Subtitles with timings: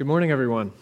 [0.00, 0.72] Good morning, everyone.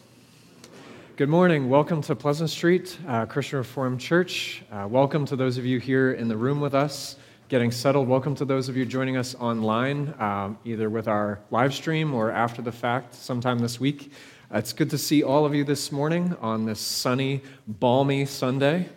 [1.16, 1.68] Good morning.
[1.68, 4.62] Welcome to Pleasant Street uh, Christian Reformed Church.
[4.70, 7.16] Uh, welcome to those of you here in the room with us,
[7.48, 8.06] getting settled.
[8.06, 12.30] Welcome to those of you joining us online, um, either with our live stream or
[12.30, 14.12] after the fact sometime this week.
[14.54, 18.88] Uh, it's good to see all of you this morning on this sunny, balmy Sunday.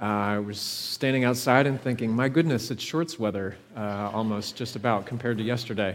[0.00, 4.76] Uh, I was standing outside and thinking, my goodness, it's shorts weather uh, almost just
[4.76, 5.94] about compared to yesterday.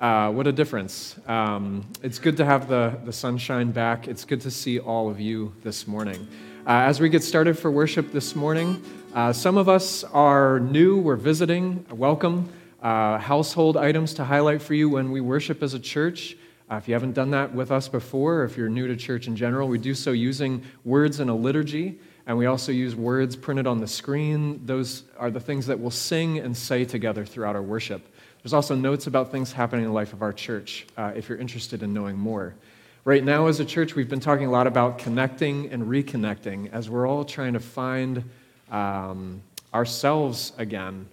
[0.00, 1.14] Uh, what a difference.
[1.28, 4.08] Um, it's good to have the, the sunshine back.
[4.08, 6.26] It's good to see all of you this morning.
[6.66, 8.82] Uh, as we get started for worship this morning,
[9.12, 11.84] uh, some of us are new, we're visiting.
[11.90, 12.48] Welcome.
[12.80, 16.34] Uh, household items to highlight for you when we worship as a church.
[16.70, 19.26] Uh, if you haven't done that with us before, or if you're new to church
[19.26, 23.36] in general, we do so using words in a liturgy, and we also use words
[23.36, 24.64] printed on the screen.
[24.64, 28.09] Those are the things that we'll sing and say together throughout our worship.
[28.42, 31.36] There's also notes about things happening in the life of our church uh, if you're
[31.36, 32.54] interested in knowing more.
[33.04, 36.88] Right now, as a church, we've been talking a lot about connecting and reconnecting as
[36.88, 38.24] we're all trying to find
[38.70, 39.42] um,
[39.74, 41.06] ourselves again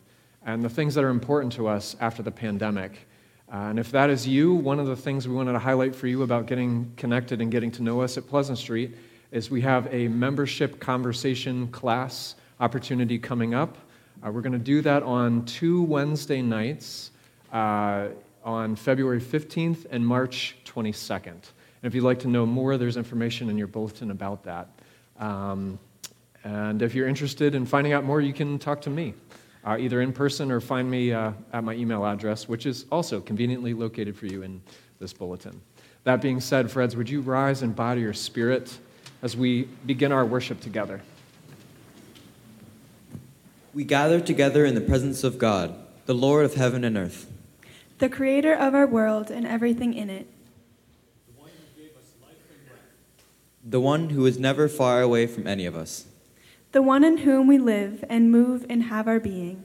[0.46, 2.94] and the things that are important to us after the pandemic.
[3.52, 6.08] Uh, and if that is you, one of the things we wanted to highlight for
[6.08, 8.96] you about getting connected and getting to know us at Pleasant Street
[9.32, 13.78] is we have a membership conversation class opportunity coming up.
[14.26, 17.12] Uh, we're going to do that on two Wednesday nights
[17.52, 18.08] uh,
[18.44, 21.26] on February 15th and March 22nd.
[21.26, 24.70] And if you'd like to know more, there's information in your bulletin about that.
[25.20, 25.80] Um,
[26.44, 29.14] and if you're interested in finding out more, you can talk to me,
[29.66, 33.20] uh, either in person or find me uh, at my email address, which is also
[33.20, 34.62] conveniently located for you in
[35.00, 35.62] this bulletin.
[36.06, 38.78] That being said, Freds, would you rise and body your spirit
[39.22, 41.02] as we begin our worship together?
[43.74, 47.30] We gather together in the presence of God, the Lord of heaven and earth
[48.00, 50.28] the creator of our world and everything in it.
[53.64, 56.06] The one who is never far away from any of us.
[56.72, 59.64] The one in whom we live and move and have our being.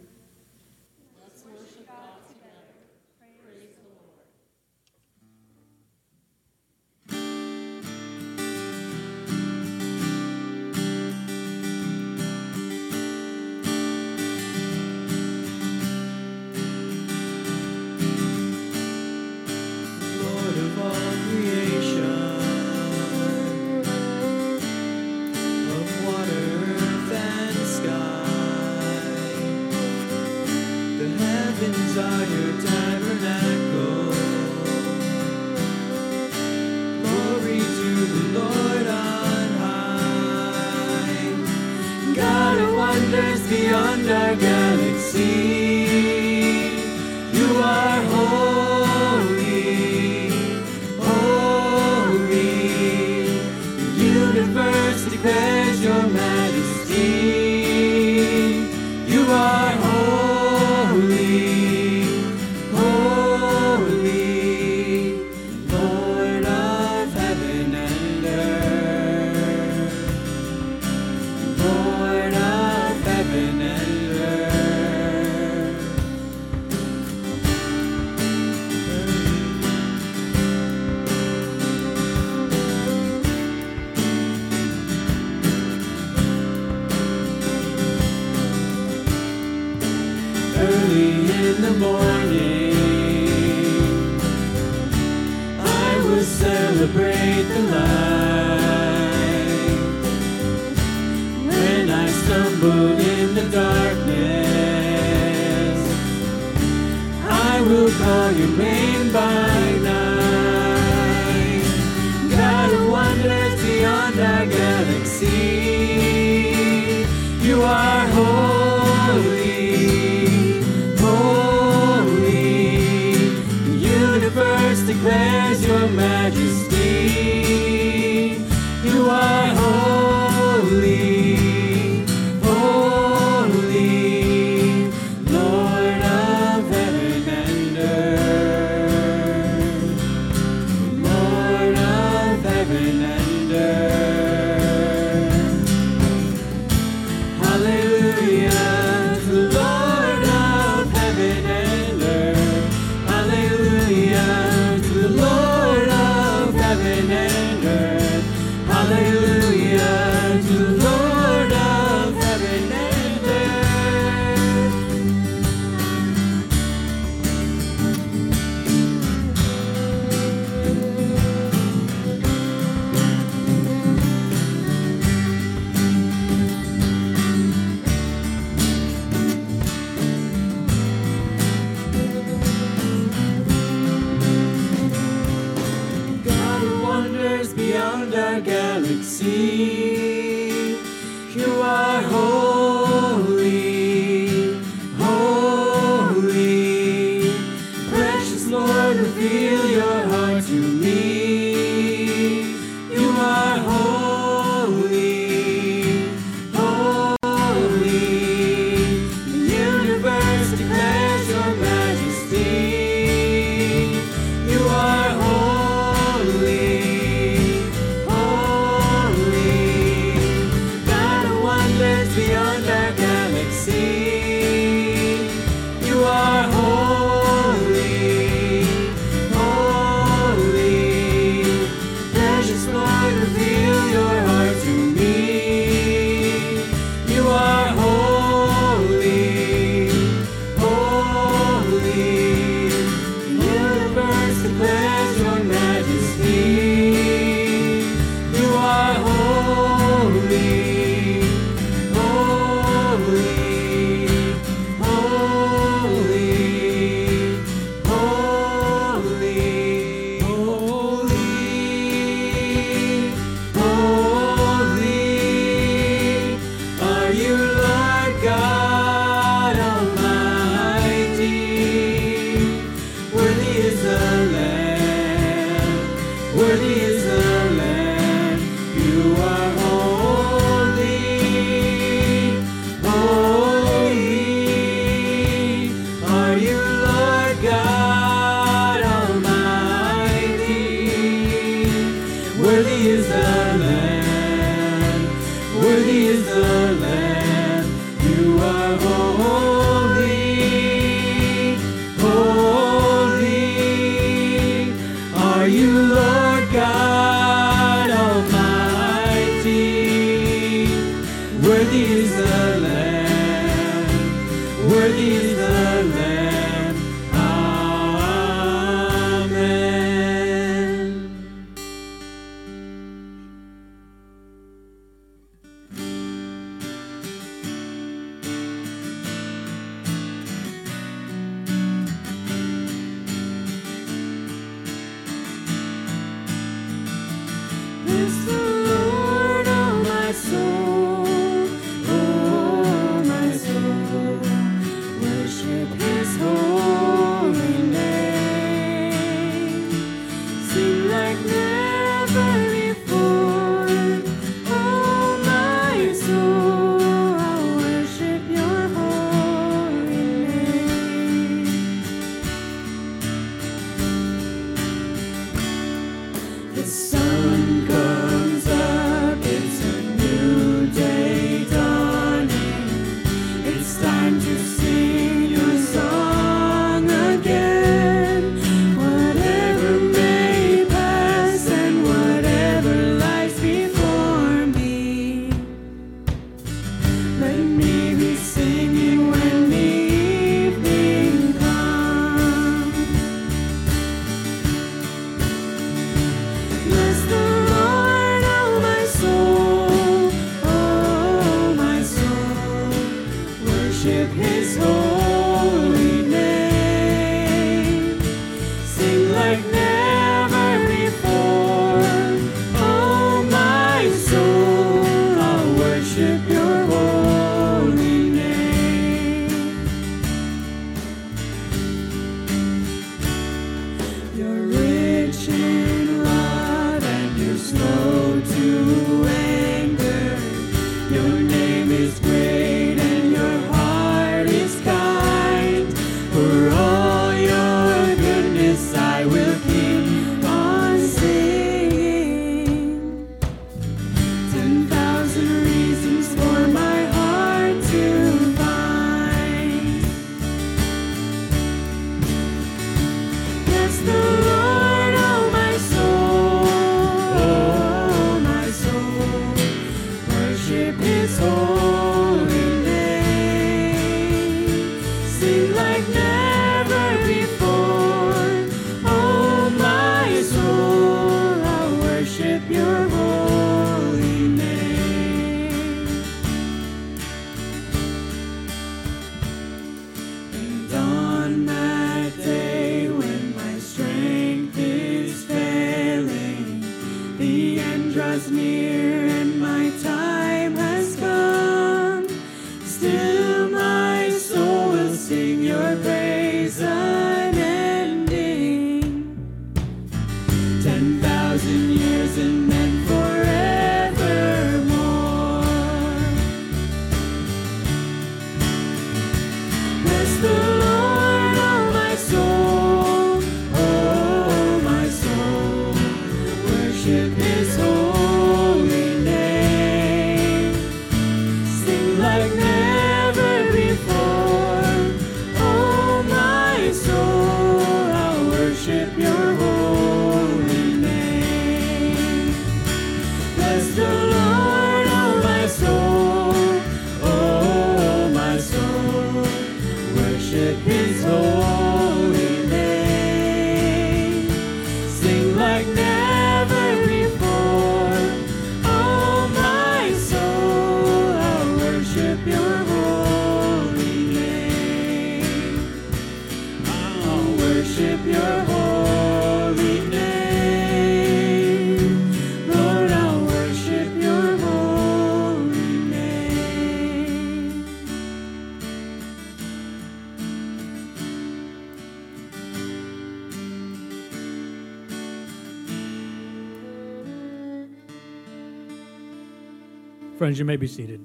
[580.22, 581.00] Friends, you may be seated.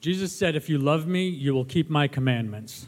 [0.00, 2.86] Jesus said, If you love me, you will keep my commandments.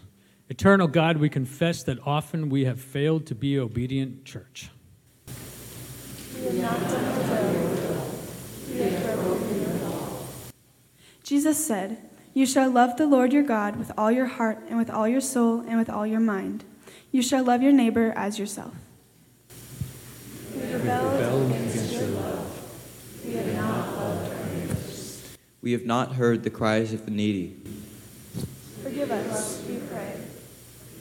[0.48, 4.70] Eternal God, we confess that often we have failed to be obedient church.
[11.22, 11.98] Jesus said,
[12.32, 15.20] You shall love the Lord your God with all your heart, and with all your
[15.20, 16.64] soul, and with all your mind.
[17.12, 18.72] You shall love your neighbor as yourself.
[25.60, 27.56] We have not heard the cries of the needy.
[28.82, 30.20] Forgive us, we pray.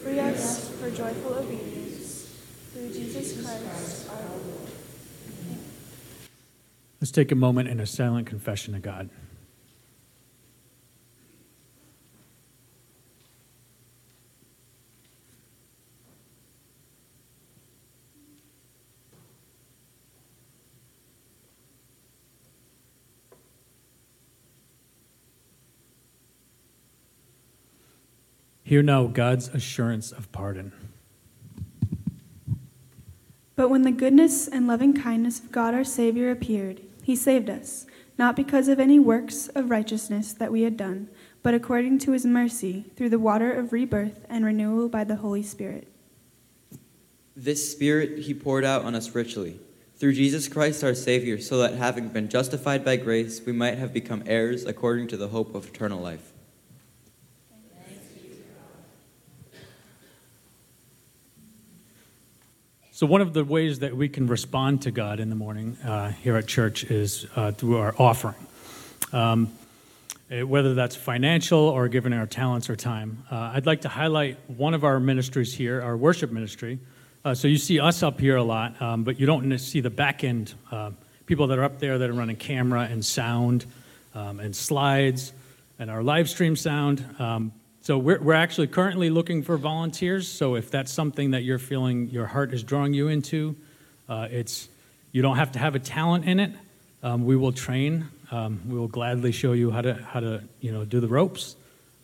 [0.03, 2.29] Free us for joyful obedience.
[2.73, 4.69] Through Jesus Christ our Lord.
[6.99, 9.09] Let's take a moment in a silent confession to God.
[28.67, 30.73] Hear now God's assurance of pardon.
[33.55, 37.85] But when the goodness and loving kindness of God our Savior appeared, he saved us,
[38.17, 41.07] not because of any works of righteousness that we had done,
[41.41, 45.43] but according to his mercy, through the water of rebirth and renewal by the Holy
[45.43, 45.87] Spirit.
[47.37, 49.61] This Spirit he poured out on us richly,
[49.95, 53.93] through Jesus Christ our Savior, so that having been justified by grace, we might have
[53.93, 56.33] become heirs according to the hope of eternal life.
[62.97, 66.09] So, one of the ways that we can respond to God in the morning uh,
[66.13, 68.33] here at church is uh, through our offering.
[69.13, 69.53] Um,
[70.31, 73.23] eh, whether that's financial or giving our talents or time.
[73.29, 76.79] Uh, I'd like to highlight one of our ministries here, our worship ministry.
[77.23, 79.91] Uh, so, you see us up here a lot, um, but you don't see the
[79.91, 80.89] back end uh,
[81.27, 83.67] people that are up there that are running camera and sound
[84.15, 85.33] um, and slides
[85.77, 87.05] and our live stream sound.
[87.87, 90.27] So we're, we're actually currently looking for volunteers.
[90.27, 93.55] So if that's something that you're feeling your heart is drawing you into,
[94.09, 94.67] uh, it's
[95.13, 96.51] you don't have to have a talent in it.
[97.01, 98.09] Um, we will train.
[98.29, 101.55] Um, we will gladly show you how to how to you know do the ropes.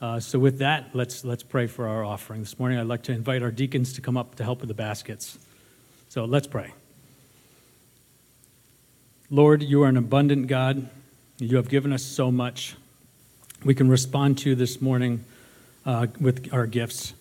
[0.02, 2.80] Uh, so with that, let's let's pray for our offering this morning.
[2.80, 5.38] I'd like to invite our deacons to come up to help with the baskets.
[6.08, 6.72] So let's pray.
[9.30, 10.88] Lord, you are an abundant God.
[11.40, 12.78] You have given us so much.
[13.66, 15.26] We can respond to you this morning
[15.86, 17.14] uh, with our gifts.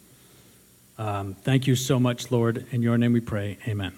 [0.98, 2.66] Um, thank you so much, Lord.
[2.70, 3.58] In your name we pray.
[3.66, 3.92] Amen.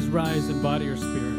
[0.00, 1.29] please rise in body or spirit?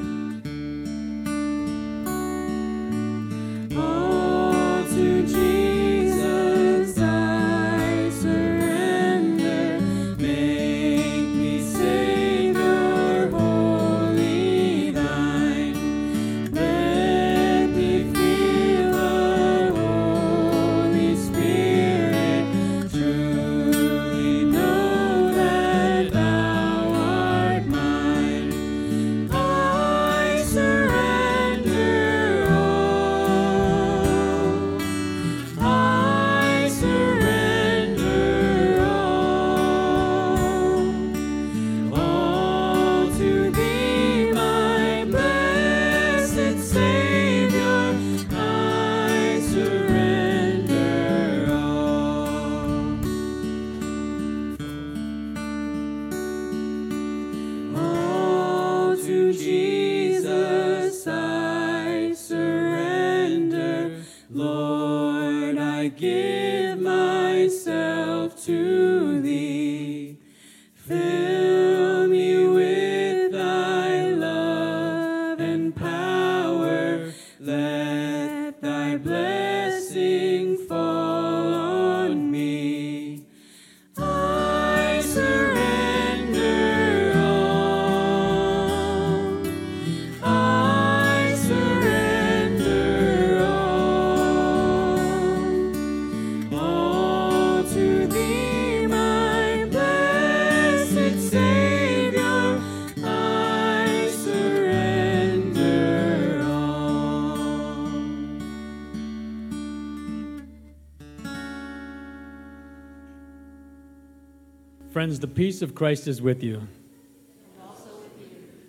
[115.12, 116.70] Friends, the peace of Christ is with you.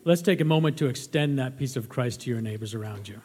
[0.04, 3.20] Let's take a moment to extend that peace of Christ to your neighbors around you.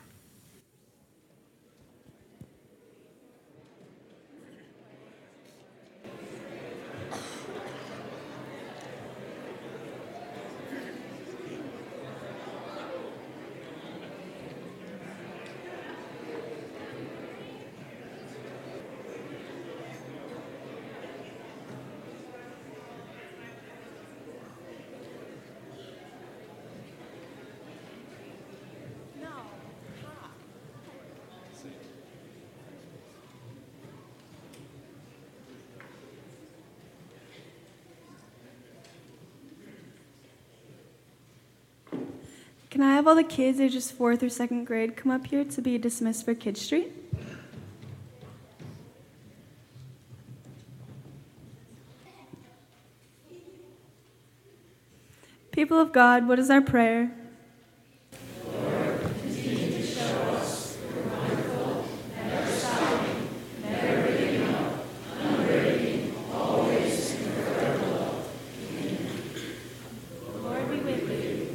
[43.07, 46.25] Have all the kids ages fourth or second grade come up here to be dismissed
[46.25, 46.91] for Kid Street?
[55.51, 57.13] People of God, what is our prayer?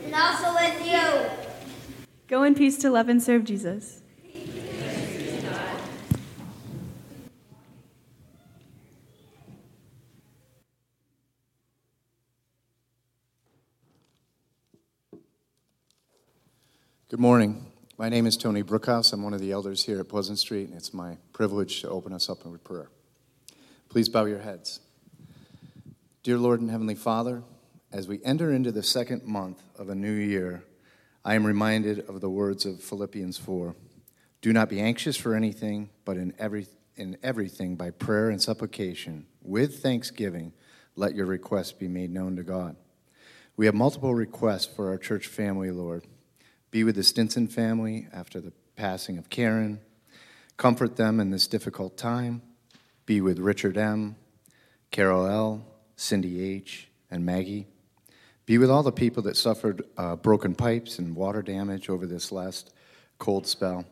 [0.04, 1.42] and also with you.
[2.32, 4.00] Go in peace to love and serve Jesus.
[17.08, 17.66] Good morning.
[17.98, 19.12] My name is Tony Brookhouse.
[19.12, 22.12] I'm one of the elders here at Pleasant Street, and it's my privilege to open
[22.12, 22.88] us up with prayer.
[23.90, 24.80] Please bow your heads.
[26.24, 27.44] Dear Lord and Heavenly Father,
[27.92, 30.64] as we enter into the second month of a new year,
[31.24, 33.76] I am reminded of the words of Philippians 4.
[34.40, 39.26] Do not be anxious for anything, but in, every, in everything by prayer and supplication,
[39.40, 40.52] with thanksgiving,
[40.96, 42.74] let your requests be made known to God.
[43.56, 46.08] We have multiple requests for our church family, Lord.
[46.72, 49.78] Be with the Stinson family after the passing of Karen.
[50.56, 52.42] Comfort them in this difficult time.
[53.06, 54.16] Be with Richard M.,
[54.90, 57.68] Carol L., Cindy H., and Maggie.
[58.44, 62.32] Be with all the people that suffered uh, broken pipes and water damage over this
[62.32, 62.72] last
[63.18, 63.84] cold spell.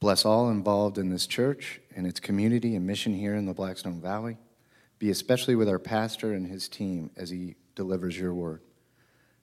[0.00, 4.00] Bless all involved in this church and its community and mission here in the Blackstone
[4.00, 4.38] Valley.
[4.98, 8.62] Be especially with our pastor and his team as he delivers your word.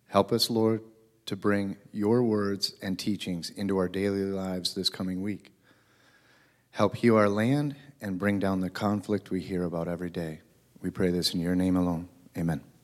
[0.07, 0.81] Help us, Lord,
[1.25, 5.51] to bring your words and teachings into our daily lives this coming week.
[6.71, 10.41] Help heal our land and bring down the conflict we hear about every day.
[10.81, 12.09] We pray this in your name alone.
[12.37, 12.74] Amen.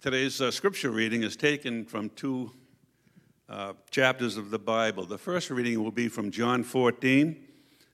[0.00, 2.52] Today's uh, scripture reading is taken from two
[3.50, 5.04] uh, chapters of the Bible.
[5.04, 7.36] The first reading will be from John 14,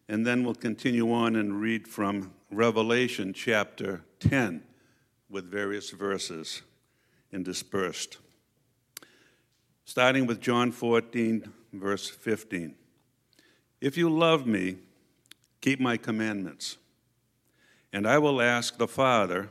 [0.09, 4.63] and then we'll continue on and read from Revelation chapter 10
[5.29, 6.63] with various verses
[7.33, 8.19] interspersed.
[9.85, 12.77] Starting with John 14, verse 15.
[13.81, 14.77] If you love me,
[15.61, 16.77] keep my commandments,
[17.93, 19.51] and I will ask the Father,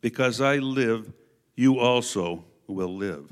[0.00, 1.12] Because I live,
[1.54, 3.30] you also will live.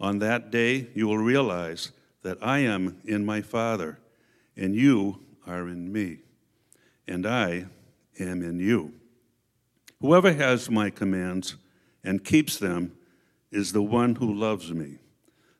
[0.00, 3.98] On that day, you will realize that I am in my Father,
[4.56, 6.18] and you are in me,
[7.06, 7.66] and I
[8.18, 8.92] am in you.
[10.00, 11.56] Whoever has my commands
[12.02, 12.92] and keeps them
[13.50, 14.98] is the one who loves me.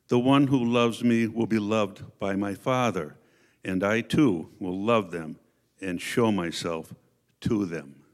[0.07, 3.17] The one who loves me will be loved by my Father,
[3.63, 5.39] and I too will love them
[5.81, 6.93] and show myself
[7.41, 8.04] to them.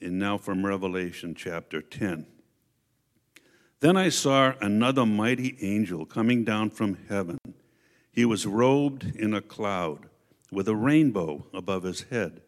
[0.00, 2.26] And now from Revelation chapter 10.
[3.80, 7.38] Then I saw another mighty angel coming down from heaven.
[8.10, 10.08] He was robed in a cloud
[10.50, 12.40] with a rainbow above his head.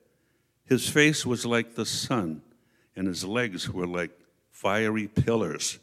[0.64, 2.42] His face was like the sun,
[2.96, 4.10] and his legs were like
[4.50, 5.78] fiery pillars.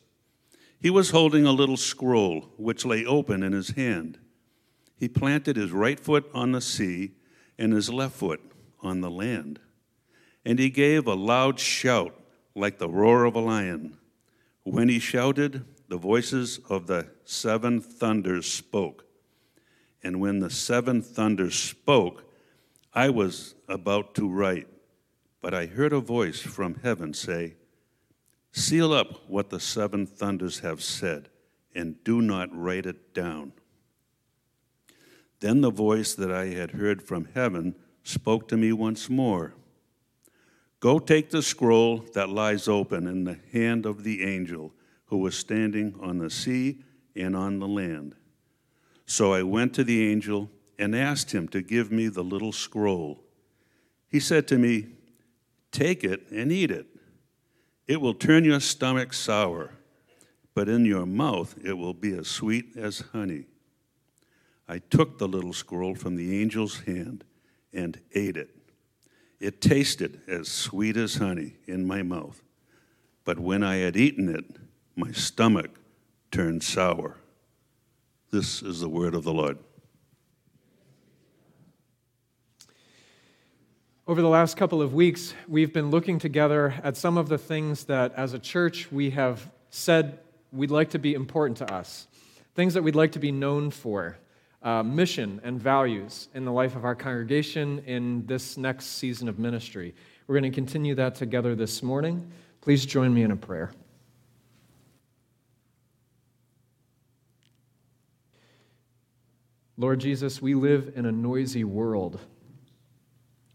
[0.80, 4.20] He was holding a little scroll which lay open in his hand.
[4.98, 7.12] He planted his right foot on the sea
[7.58, 8.42] and his left foot
[8.82, 9.60] on the land.
[10.46, 12.14] And he gave a loud shout
[12.54, 13.98] like the roar of a lion.
[14.64, 19.06] When he shouted, the voices of the seven thunders spoke.
[20.04, 22.24] And when the seven thunders spoke,
[22.94, 24.68] I was about to write,
[25.42, 27.56] but I heard a voice from heaven say,
[28.52, 31.30] Seal up what the seven thunders have said,
[31.74, 33.52] and do not write it down.
[35.42, 39.56] Then the voice that I had heard from heaven spoke to me once more.
[40.80, 44.74] Go take the scroll that lies open in the hand of the angel
[45.06, 46.80] who was standing on the sea
[47.16, 48.16] and on the land.
[49.06, 53.24] So I went to the angel and asked him to give me the little scroll.
[54.10, 54.88] He said to me,
[55.72, 56.88] Take it and eat it.
[57.88, 59.72] It will turn your stomach sour,
[60.54, 63.46] but in your mouth it will be as sweet as honey.
[64.68, 67.24] I took the little scroll from the angel's hand
[67.74, 68.50] and ate it.
[69.46, 72.42] It tasted as sweet as honey in my mouth.
[73.26, 74.44] But when I had eaten it,
[74.96, 75.70] my stomach
[76.32, 77.18] turned sour.
[78.32, 79.60] This is the word of the Lord.
[84.08, 87.84] Over the last couple of weeks, we've been looking together at some of the things
[87.84, 90.18] that, as a church, we have said
[90.52, 92.08] we'd like to be important to us,
[92.56, 94.18] things that we'd like to be known for
[94.66, 99.38] uh, mission and values in the life of our congregation in this next season of
[99.38, 99.94] ministry.
[100.26, 102.32] We're going to continue that together this morning.
[102.62, 103.72] Please join me in a prayer.
[109.78, 112.20] Lord Jesus, we live in a noisy world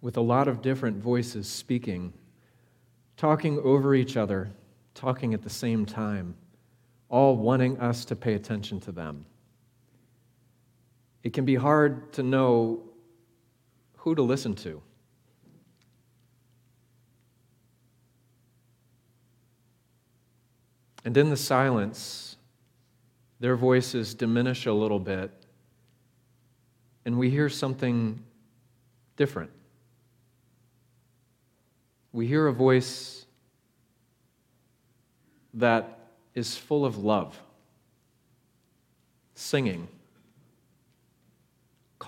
[0.00, 2.12] with a lot of different voices speaking,
[3.16, 4.50] talking over each other,
[4.94, 6.36] talking at the same time,
[7.08, 9.24] all wanting us to pay attention to them
[11.22, 12.80] it can be hard to know
[13.98, 14.80] who to listen to.
[21.04, 22.36] And in the silence,
[23.38, 25.30] their voices diminish a little bit,
[27.04, 28.22] and we hear something
[29.16, 29.50] different.
[32.12, 33.24] We hear a voice
[35.54, 35.98] that
[36.34, 37.38] is full of love,
[39.34, 39.88] singing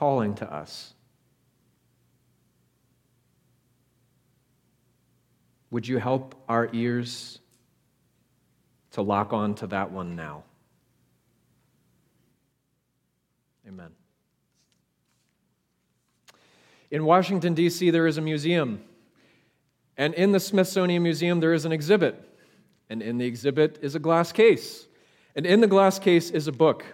[0.02, 0.94] calling to us.
[5.70, 7.38] Would you help our ears
[8.90, 10.42] to lock on to that one now?
[13.68, 13.90] Amen.
[16.90, 18.82] In Washington, D.C., there is a museum.
[19.96, 22.20] And in the Smithsonian Museum, there is an exhibit.
[22.90, 24.88] And in the exhibit is a glass case.
[25.36, 26.84] And in the glass case is a book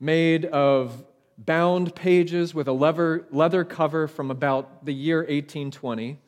[0.00, 1.04] made of
[1.38, 6.18] bound pages with a leather, leather cover from about the year 1820.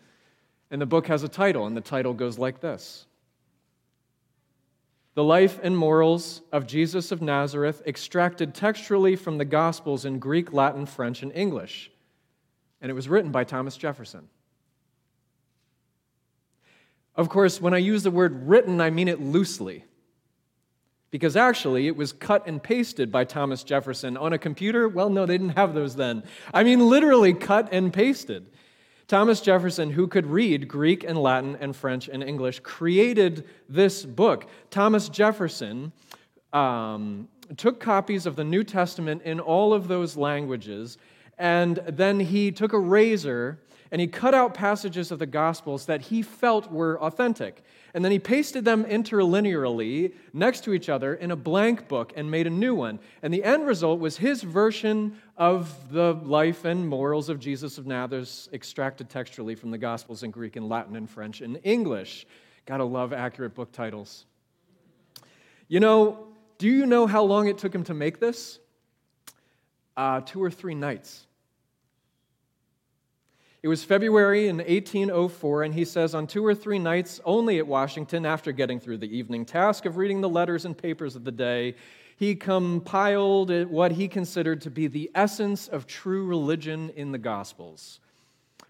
[0.71, 3.07] And the book has a title, and the title goes like this
[5.15, 10.53] The Life and Morals of Jesus of Nazareth, extracted textually from the Gospels in Greek,
[10.53, 11.91] Latin, French, and English.
[12.81, 14.29] and it was written by Thomas Jefferson.
[17.15, 19.85] Of course, when I use the word written, I mean it loosely.
[21.17, 24.87] Because actually, it was cut and pasted by Thomas Jefferson on a computer.
[24.87, 26.23] Well, no, they didn't have those then.
[26.53, 28.45] I mean, literally cut and pasted.
[29.09, 34.51] Thomas Jefferson, who could read Greek and Latin and French and English, created this book.
[34.69, 35.91] Thomas Jefferson
[36.53, 40.99] um, took copies of the New Testament in all of those languages,
[41.39, 46.03] and then he took a razor and he cut out passages of the Gospels that
[46.03, 47.63] he felt were authentic.
[47.95, 52.31] And then he pasted them interlinearly next to each other in a blank book and
[52.31, 52.99] made a new one.
[53.23, 57.87] And the end result was his version of the life and morals of Jesus of
[57.87, 62.27] Nazareth, extracted textually from the Gospels in Greek and Latin and French and English.
[62.67, 64.27] Gotta love accurate book titles.
[65.69, 66.27] You know,
[66.59, 68.59] do you know how long it took him to make this?
[69.97, 71.26] Uh, two or three nights.
[73.67, 77.67] It was February in 1804, and he says, On two or three nights only at
[77.67, 81.33] Washington, after getting through the evening task of reading the letters and papers of the
[81.33, 81.75] day,
[82.17, 87.99] he compiled what he considered to be the essence of true religion in the Gospels.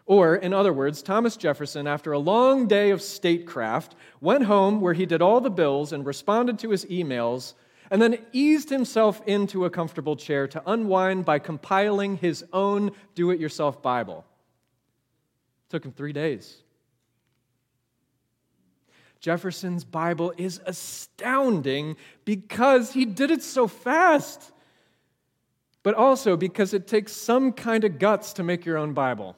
[0.06, 4.94] Or, in other words, Thomas Jefferson, after a long day of statecraft, went home where
[4.94, 7.52] he did all the bills and responded to his emails,
[7.90, 13.30] and then eased himself into a comfortable chair to unwind by compiling his own do
[13.30, 14.24] it yourself Bible.
[15.68, 16.62] Took him three days.
[19.20, 24.52] Jefferson's Bible is astounding because he did it so fast,
[25.82, 29.36] but also because it takes some kind of guts to make your own Bible.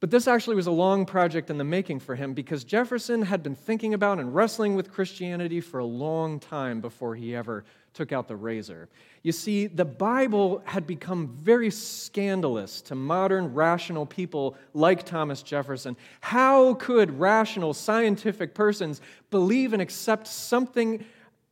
[0.00, 3.42] But this actually was a long project in the making for him because Jefferson had
[3.42, 7.64] been thinking about and wrestling with Christianity for a long time before he ever
[7.96, 8.88] took out the razor.
[9.22, 15.96] You see, the Bible had become very scandalous to modern rational people like Thomas Jefferson.
[16.20, 21.04] How could rational scientific persons believe and accept something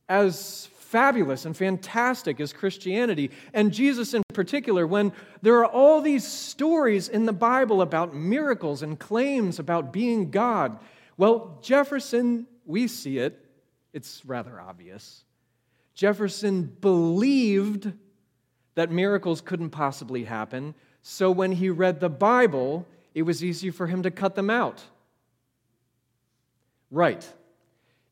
[0.07, 6.25] as fabulous and fantastic as Christianity, and Jesus in particular, when there are all these
[6.25, 10.79] stories in the Bible about miracles and claims about being God.
[11.17, 13.43] Well, Jefferson, we see it,
[13.91, 15.24] it's rather obvious.
[15.95, 17.91] Jefferson believed
[18.75, 23.87] that miracles couldn't possibly happen, so when he read the Bible, it was easy for
[23.87, 24.83] him to cut them out.
[26.91, 27.27] Right.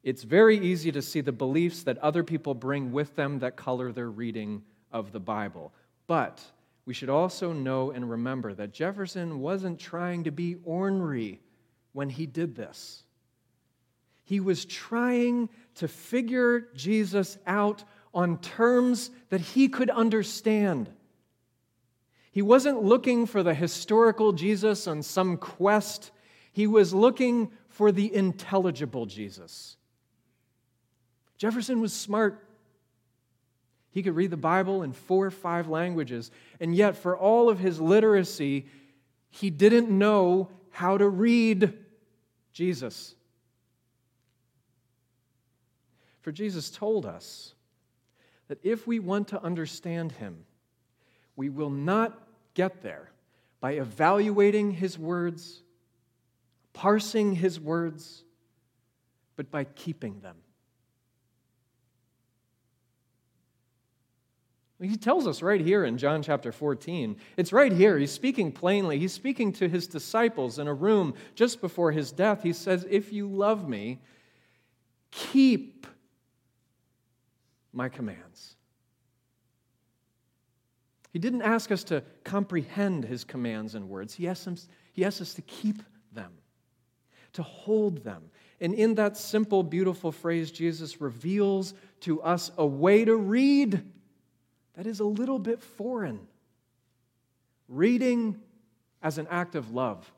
[0.04, 3.91] It's very easy to see the beliefs that other people bring with them that color
[3.91, 5.74] their reading of the Bible.
[6.08, 6.41] But
[6.86, 11.39] we should also know and remember that Jefferson wasn't trying to be ornery
[11.93, 13.04] when he did this.
[14.26, 17.84] He was trying to figure Jesus out
[18.14, 20.90] on terms that he could understand.
[22.32, 26.12] He wasn't looking for the historical Jesus on some quest,
[26.52, 29.78] he was looking for the intelligible Jesus.
[31.38, 32.48] Jefferson was smart.
[33.90, 37.60] He could read the Bible in four or five languages, and yet, for all of
[37.60, 38.66] his literacy,
[39.30, 41.74] he didn't know how to read
[42.52, 43.14] Jesus.
[46.24, 47.54] For Jesus told us
[48.48, 50.46] that if we want to understand him,
[51.36, 52.18] we will not
[52.54, 53.12] get there
[53.60, 55.62] by evaluating his words,
[56.72, 58.24] parsing his words,
[59.36, 60.38] but by keeping them.
[64.82, 67.18] He tells us right here in John chapter 14.
[67.36, 67.98] It's right here.
[67.98, 68.98] He's speaking plainly.
[68.98, 72.44] He's speaking to his disciples in a room just before his death.
[72.44, 74.00] He says, If you love me,
[75.12, 75.88] keep
[77.74, 78.56] my commands.
[81.12, 85.22] He didn't ask us to comprehend his commands and words, he asked, us, he asked
[85.22, 86.32] us to keep them,
[87.34, 88.24] to hold them.
[88.62, 93.84] And in that simple, beautiful phrase, Jesus reveals to us a way to read
[94.76, 96.20] that is a little bit foreign.
[97.68, 98.40] Reading
[99.02, 100.12] as an act of love.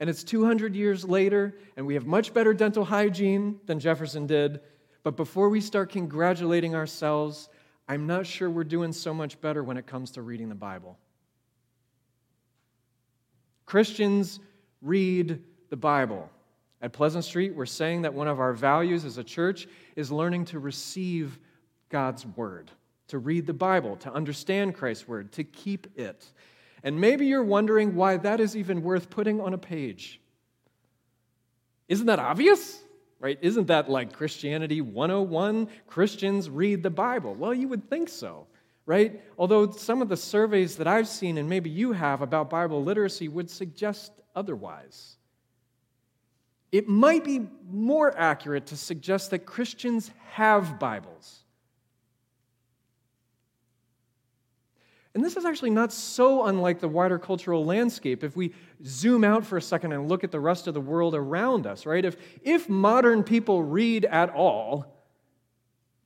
[0.00, 4.60] And it's 200 years later, and we have much better dental hygiene than Jefferson did,
[5.02, 7.48] but before we start congratulating ourselves,
[7.88, 10.98] I'm not sure we're doing so much better when it comes to reading the Bible.
[13.64, 14.40] Christians
[14.82, 16.30] read the Bible.
[16.80, 20.44] At Pleasant Street, we're saying that one of our values as a church is learning
[20.46, 21.38] to receive
[21.88, 22.70] God's Word,
[23.08, 26.24] to read the Bible, to understand Christ's Word, to keep it.
[26.84, 30.20] And maybe you're wondering why that is even worth putting on a page.
[31.88, 32.80] Isn't that obvious?
[33.20, 33.38] Right?
[33.42, 35.68] Isn't that like Christianity 101?
[35.86, 37.34] Christians read the Bible.
[37.34, 38.46] Well, you would think so,
[38.86, 39.20] right?
[39.36, 43.28] Although some of the surveys that I've seen, and maybe you have, about Bible literacy
[43.28, 45.16] would suggest otherwise.
[46.70, 51.44] It might be more accurate to suggest that Christians have Bibles.
[55.18, 58.54] And this is actually not so unlike the wider cultural landscape if we
[58.84, 61.86] zoom out for a second and look at the rest of the world around us,
[61.86, 62.04] right?
[62.04, 64.86] If, if modern people read at all,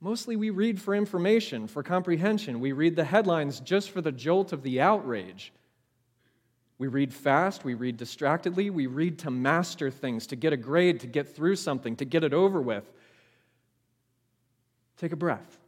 [0.01, 2.59] mostly we read for information, for comprehension.
[2.59, 5.53] We read the headlines just for the jolt of the outrage.
[6.79, 11.01] We read fast, we read distractedly, we read to master things, to get a grade,
[11.01, 12.91] to get through something, to get it over with.
[14.97, 15.59] Take a breath.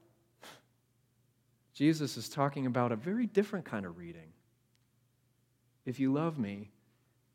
[1.75, 4.33] Jesus is talking about a very different kind of reading.
[5.85, 6.71] If you love me,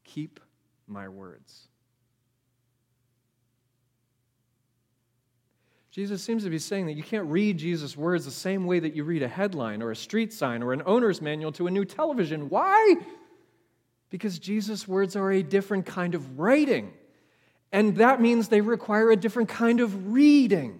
[0.03, 0.39] keep
[0.87, 1.67] my words.
[5.91, 8.95] Jesus seems to be saying that you can't read Jesus' words the same way that
[8.95, 11.83] you read a headline or a street sign or an owner's manual to a new
[11.83, 12.47] television.
[12.49, 12.95] Why?
[14.09, 16.93] Because Jesus' words are a different kind of writing.
[17.71, 20.79] And that means they require a different kind of reading.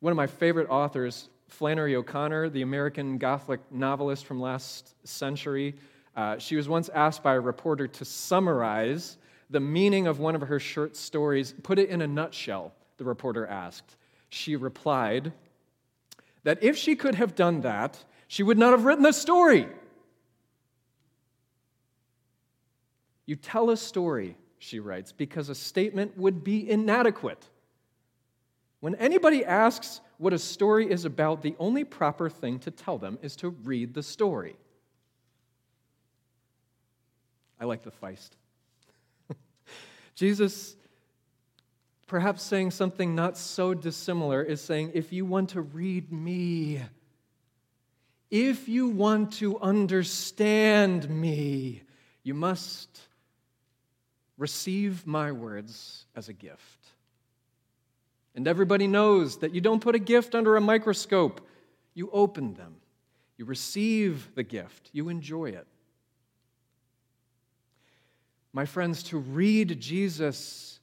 [0.00, 5.74] One of my favorite authors, Flannery O'Connor, the American Gothic novelist from last century,
[6.16, 9.18] uh, she was once asked by a reporter to summarize
[9.50, 13.46] the meaning of one of her short stories, put it in a nutshell, the reporter
[13.46, 13.96] asked.
[14.28, 15.32] She replied
[16.44, 19.66] that if she could have done that, she would not have written the story.
[23.26, 27.48] You tell a story, she writes, because a statement would be inadequate.
[28.80, 33.18] When anybody asks what a story is about, the only proper thing to tell them
[33.22, 34.56] is to read the story.
[37.60, 38.30] I like the feist.
[40.14, 40.76] Jesus,
[42.06, 46.82] perhaps saying something not so dissimilar, is saying, if you want to read me,
[48.30, 51.82] if you want to understand me,
[52.22, 53.00] you must
[54.36, 56.77] receive my words as a gift.
[58.34, 61.40] And everybody knows that you don't put a gift under a microscope,
[61.94, 62.76] you open them,
[63.36, 65.66] you receive the gift, you enjoy it.
[68.52, 70.78] My friends, to read Jesus,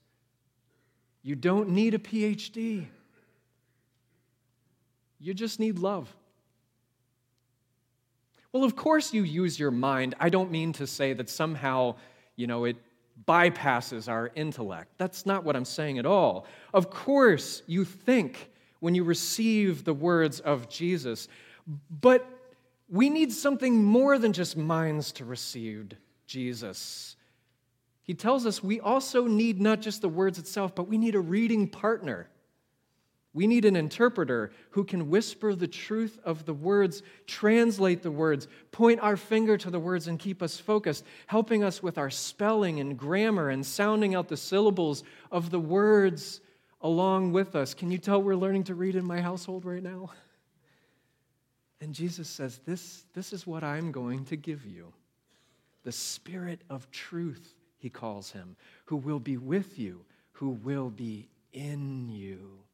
[1.24, 2.86] you don't need a PhD.
[5.20, 6.16] You just need love.
[8.52, 10.16] Well, of course you use your mind.
[10.20, 11.96] I don't mean to say that somehow,
[12.36, 12.78] you know, it
[13.28, 14.92] bypasses our intellect.
[14.98, 16.46] That's not what I'm saying at all.
[16.74, 21.28] Of course, you think when you receive the words of Jesus,
[21.90, 22.28] but
[22.90, 25.94] we need something more than just minds to receive
[26.28, 27.16] Jesus.
[28.04, 31.20] He tells us we also need not just the words itself, but we need a
[31.20, 32.30] reading partner.
[33.36, 38.48] We need an interpreter who can whisper the truth of the words, translate the words,
[38.72, 42.80] point our finger to the words, and keep us focused, helping us with our spelling
[42.80, 46.40] and grammar and sounding out the syllables of the words
[46.80, 47.74] along with us.
[47.74, 50.12] Can you tell we're learning to read in my household right now?
[51.82, 54.94] And Jesus says, This, this is what I'm going to give you
[55.84, 58.56] the Spirit of truth, he calls him,
[58.86, 62.65] who will be with you, who will be in you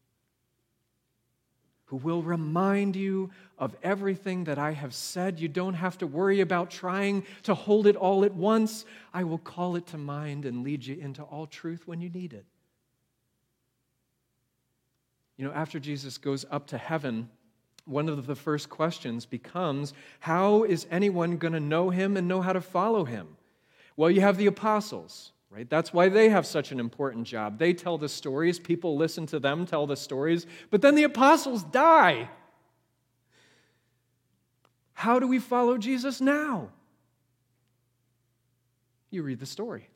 [1.92, 5.42] who will remind you of everything that I have said.
[5.42, 8.86] You don't have to worry about trying to hold it all at once.
[9.14, 12.32] I will call it to mind and lead you into all truth when you need
[12.32, 12.46] it.
[15.36, 17.30] You know, after Jesus goes up to heaven,
[17.84, 22.42] one of the first questions becomes how is anyone going to know him and know
[22.42, 23.36] how to follow him?
[23.98, 25.70] Well, you have the apostles right?
[25.70, 27.60] That's why they have such an important job.
[27.60, 31.64] They tell the stories, people listen to them tell the stories, but then the apostles
[31.64, 32.30] die.
[34.93, 36.70] How do we follow Jesus now?
[39.10, 39.89] You read the story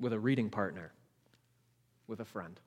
[0.00, 0.92] with a reading partner,
[2.06, 2.58] with a friend.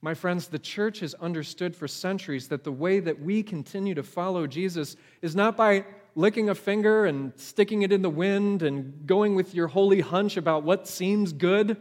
[0.00, 4.02] My friends, the church has understood for centuries that the way that we continue to
[4.02, 5.84] follow Jesus is not by
[6.18, 10.36] licking a finger and sticking it in the wind and going with your holy hunch
[10.36, 11.76] about what seems good.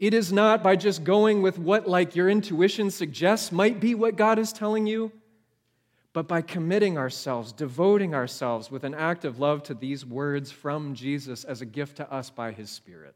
[0.00, 4.16] It is not by just going with what, like, your intuition suggests might be what
[4.16, 5.12] God is telling you,
[6.12, 10.94] but by committing ourselves, devoting ourselves with an act of love to these words from
[10.94, 13.14] Jesus as a gift to us by His Spirit.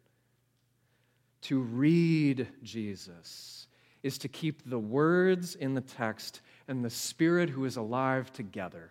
[1.42, 3.66] To read Jesus
[4.04, 6.40] is to keep the words in the text
[6.72, 8.90] and the Spirit who is alive together.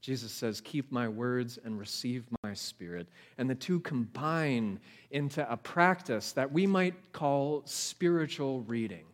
[0.00, 3.06] Jesus says, Keep my words and receive my spirit.
[3.36, 9.04] And the two combine into a practice that we might call spiritual reading.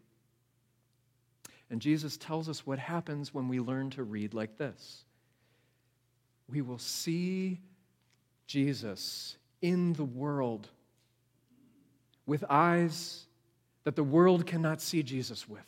[1.70, 5.04] And Jesus tells us what happens when we learn to read like this
[6.48, 7.60] we will see
[8.46, 10.68] Jesus in the world
[12.26, 13.26] with eyes
[13.88, 15.64] that the world cannot see Jesus with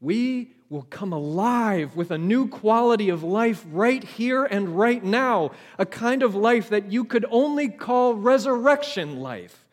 [0.00, 5.50] we will come alive with a new quality of life right here and right now,
[5.78, 9.66] a kind of life that you could only call resurrection life.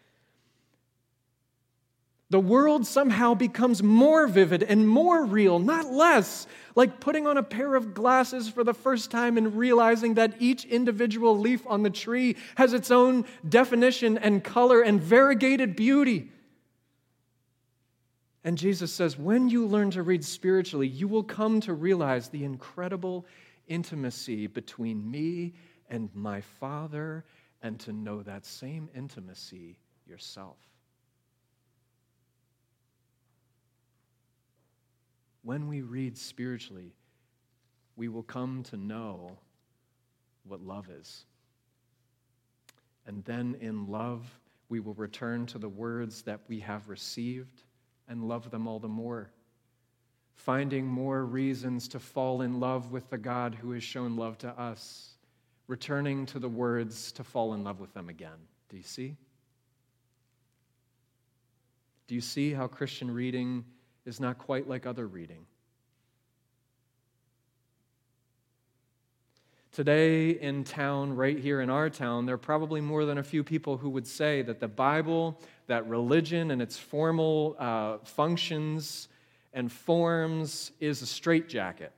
[2.30, 6.46] The world somehow becomes more vivid and more real, not less,
[6.76, 10.66] like putting on a pair of glasses for the first time and realizing that each
[10.66, 16.30] individual leaf on the tree has its own definition and color and variegated beauty.
[18.48, 22.46] And Jesus says, when you learn to read spiritually, you will come to realize the
[22.46, 23.26] incredible
[23.68, 25.52] intimacy between me
[25.90, 27.26] and my Father,
[27.62, 30.56] and to know that same intimacy yourself.
[35.42, 36.94] When we read spiritually,
[37.98, 39.38] we will come to know
[40.46, 41.26] what love is.
[43.08, 44.24] And then in love,
[44.70, 47.64] we will return to the words that we have received
[48.08, 49.30] and love them all the more.
[50.36, 54.50] Finding more reasons to fall in love with the God who has shown love to
[54.50, 55.10] us.
[55.68, 58.38] Returning to the words to fall in love with them again.
[58.70, 59.16] Do you see?
[62.08, 63.66] Do you see how Christian reading
[64.06, 65.46] is not quite like other reading?
[69.78, 73.44] Today in town, right here in our town, there are probably more than a few
[73.44, 79.08] people who would say that the Bible, that religion and its formal uh, functions
[79.54, 81.92] and forms is a straitjacket.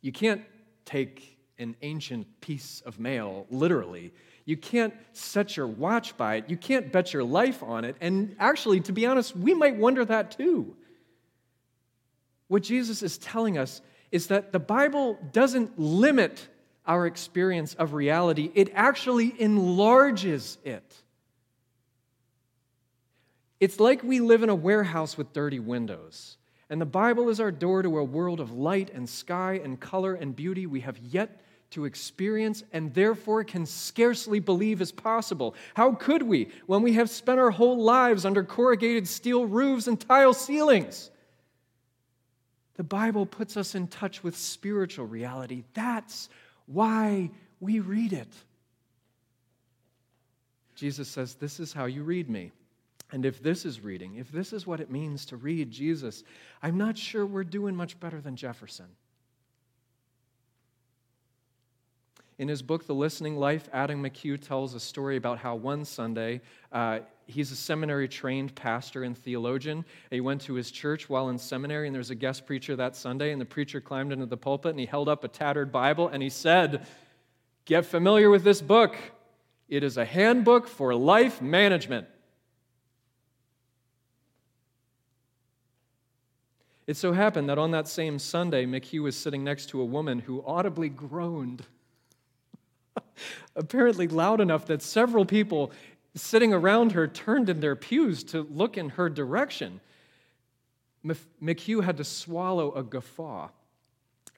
[0.00, 0.42] You can't
[0.84, 4.12] take an ancient piece of mail literally.
[4.44, 6.50] You can't set your watch by it.
[6.50, 7.94] You can't bet your life on it.
[8.00, 10.74] And actually, to be honest, we might wonder that too.
[12.48, 13.80] What Jesus is telling us
[14.10, 16.48] is that the Bible doesn't limit
[16.90, 20.82] our experience of reality, it actually enlarges it.
[23.60, 26.36] It's like we live in a warehouse with dirty windows,
[26.68, 30.14] and the Bible is our door to a world of light and sky and color
[30.14, 35.54] and beauty we have yet to experience and therefore can scarcely believe is possible.
[35.74, 40.00] How could we when we have spent our whole lives under corrugated steel roofs and
[40.00, 41.12] tile ceilings?
[42.74, 45.62] The Bible puts us in touch with spiritual reality.
[45.74, 46.28] That's
[46.72, 48.32] why we read it.
[50.74, 52.52] Jesus says, This is how you read me.
[53.12, 56.22] And if this is reading, if this is what it means to read Jesus,
[56.62, 58.86] I'm not sure we're doing much better than Jefferson.
[62.40, 66.40] In his book, The Listening Life, Adam McHugh tells a story about how one Sunday,
[66.72, 69.84] uh, he's a seminary trained pastor and theologian.
[70.10, 72.96] He went to his church while in seminary, and there was a guest preacher that
[72.96, 76.08] Sunday, and the preacher climbed into the pulpit and he held up a tattered Bible
[76.08, 76.86] and he said,
[77.66, 78.96] Get familiar with this book.
[79.68, 82.06] It is a handbook for life management.
[86.86, 90.20] It so happened that on that same Sunday, McHugh was sitting next to a woman
[90.20, 91.66] who audibly groaned
[93.56, 95.72] apparently loud enough that several people
[96.14, 99.80] sitting around her turned in their pews to look in her direction.
[101.04, 103.48] McHugh had to swallow a guffaw.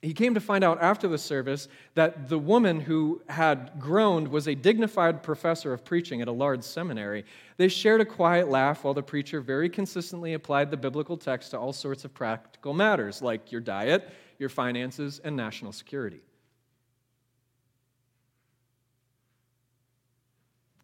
[0.02, 4.48] He came to find out after the service that the woman who had groaned was
[4.48, 7.24] a dignified professor of preaching at a large seminary.
[7.56, 11.58] They shared a quiet laugh while the preacher very consistently applied the biblical text to
[11.58, 14.10] all sorts of practical matters like your diet,
[14.40, 16.20] your finances, and national security.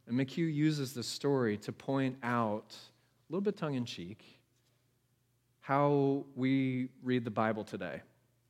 [0.09, 4.25] And McHugh uses this story to point out, a little bit tongue in cheek,
[5.61, 8.01] how we read the Bible today.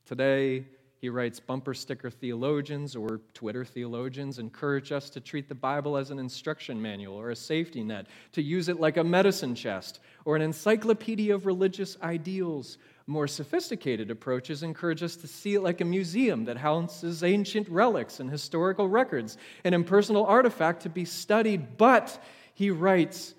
[0.05, 0.63] Today,
[1.01, 6.11] he writes bumper sticker theologians or Twitter theologians encourage us to treat the Bible as
[6.11, 10.37] an instruction manual or a safety net, to use it like a medicine chest or
[10.37, 12.77] an encyclopedia of religious ideals
[13.09, 18.19] more sophisticated approaches encourage us to see it like a museum that houses ancient relics
[18.19, 21.77] and historical records, an impersonal artifact to be studied.
[21.77, 23.33] But, he writes,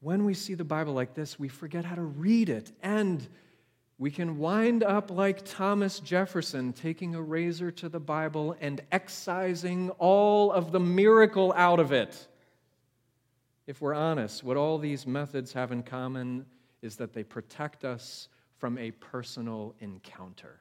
[0.00, 2.72] when we see the Bible like this, we forget how to read it.
[2.82, 3.26] And
[3.96, 9.90] we can wind up like Thomas Jefferson, taking a razor to the Bible and excising
[9.98, 12.26] all of the miracle out of it.
[13.68, 16.44] If we're honest, what all these methods have in common
[16.84, 18.28] is that they protect us
[18.58, 20.60] from a personal encounter.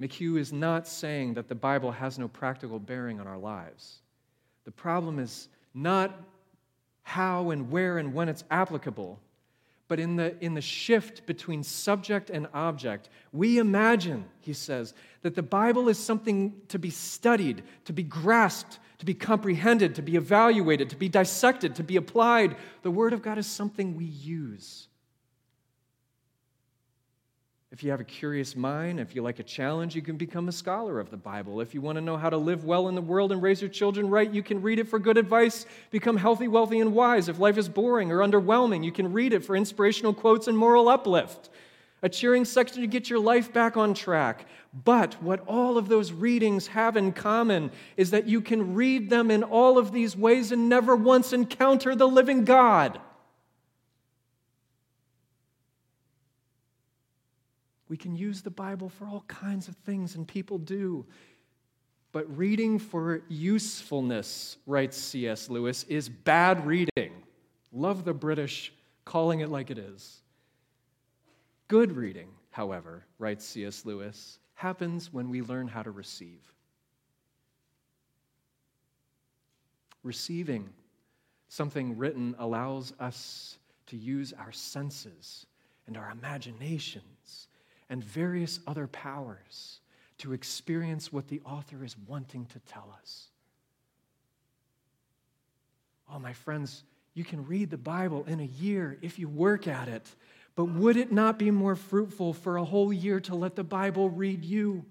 [0.00, 4.02] McHugh is not saying that the Bible has no practical bearing on our lives.
[4.64, 6.20] The problem is not
[7.02, 9.18] how and where and when it's applicable,
[9.88, 13.08] but in the, in the shift between subject and object.
[13.32, 18.78] We imagine, he says, that the Bible is something to be studied, to be grasped,
[18.98, 22.56] to be comprehended, to be evaluated, to be dissected, to be applied.
[22.82, 24.88] The Word of God is something we use.
[27.72, 30.52] If you have a curious mind, if you like a challenge, you can become a
[30.52, 31.60] scholar of the Bible.
[31.60, 33.68] If you want to know how to live well in the world and raise your
[33.68, 37.28] children right, you can read it for good advice, become healthy, wealthy, and wise.
[37.28, 40.88] If life is boring or underwhelming, you can read it for inspirational quotes and moral
[40.88, 41.50] uplift.
[42.02, 44.46] A cheering section to get your life back on track.
[44.84, 49.28] But what all of those readings have in common is that you can read them
[49.28, 53.00] in all of these ways and never once encounter the living God.
[57.88, 61.06] We can use the Bible for all kinds of things, and people do.
[62.12, 65.48] But reading for usefulness, writes C.S.
[65.48, 67.12] Lewis, is bad reading.
[67.72, 68.72] Love the British
[69.04, 70.22] calling it like it is.
[71.68, 73.84] Good reading, however, writes C.S.
[73.84, 76.40] Lewis, happens when we learn how to receive.
[80.02, 80.70] Receiving
[81.48, 85.46] something written allows us to use our senses
[85.86, 87.15] and our imaginations
[87.88, 89.80] and various other powers
[90.18, 93.28] to experience what the author is wanting to tell us.
[96.12, 96.84] Oh, my friends,
[97.14, 100.06] you can read the Bible in a year if you work at it,
[100.54, 104.08] but would it not be more fruitful for a whole year to let the Bible
[104.08, 104.84] read you?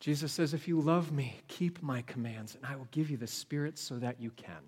[0.00, 3.26] Jesus says, If you love me, keep my commands, and I will give you the
[3.26, 4.62] Spirit so that you can.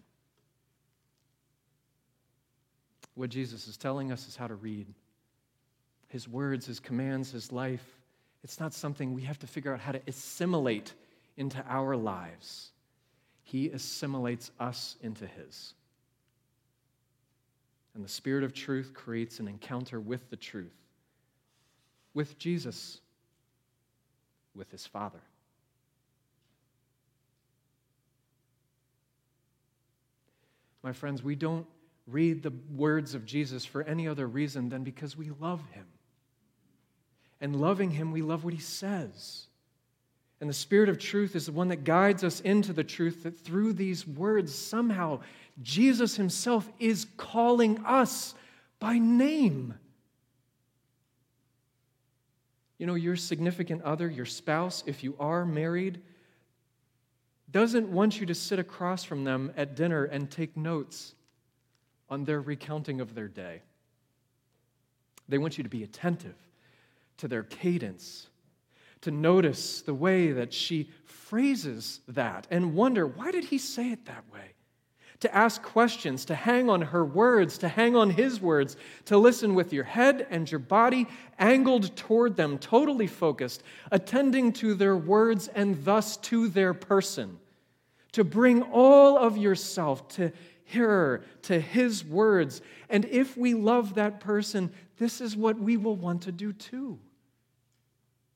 [3.15, 4.87] What Jesus is telling us is how to read
[6.09, 7.85] His words, His commands, His life.
[8.43, 10.95] It's not something we have to figure out how to assimilate
[11.37, 12.71] into our lives.
[13.43, 15.75] He assimilates us into His.
[17.95, 20.77] And the Spirit of truth creates an encounter with the truth,
[22.15, 23.01] with Jesus,
[24.55, 25.21] with His Father.
[30.83, 31.67] My friends, we don't
[32.13, 35.87] read the words of Jesus for any other reason than because we love him.
[37.41, 39.47] And loving him, we love what he says.
[40.41, 43.39] And the Spirit of truth is the one that guides us into the truth that
[43.39, 45.21] through these words, somehow,
[45.63, 48.35] Jesus himself is calling us
[48.79, 49.75] by name.
[52.79, 56.01] You know, your significant other, your spouse, if you are married,
[57.51, 61.15] doesn't want you to sit across from them at dinner and take notes
[62.11, 63.63] on their recounting of their day.
[65.29, 66.37] They want you to be attentive
[67.19, 68.27] to their cadence,
[69.03, 74.07] to notice the way that she phrases that and wonder, why did he say it
[74.07, 74.55] that way?
[75.21, 79.55] To ask questions, to hang on her words, to hang on his words, to listen
[79.55, 81.07] with your head and your body
[81.39, 87.39] angled toward them, totally focused, attending to their words and thus to their person.
[88.13, 90.33] To bring all of yourself to
[90.71, 92.63] hearer to his words.
[92.89, 96.99] And if we love that person, this is what we will want to do too.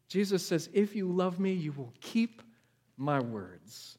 [0.09, 2.43] Jesus says, If you love me, you will keep
[2.97, 3.99] my words.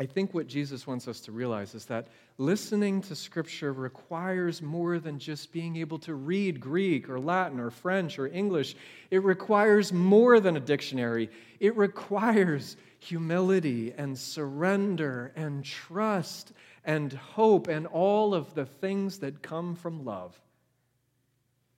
[0.00, 2.06] I think what Jesus wants us to realize is that
[2.38, 7.70] listening to Scripture requires more than just being able to read Greek or Latin or
[7.70, 8.76] French or English.
[9.10, 11.30] It requires more than a dictionary.
[11.58, 16.52] It requires humility and surrender and trust
[16.84, 20.40] and hope and all of the things that come from love.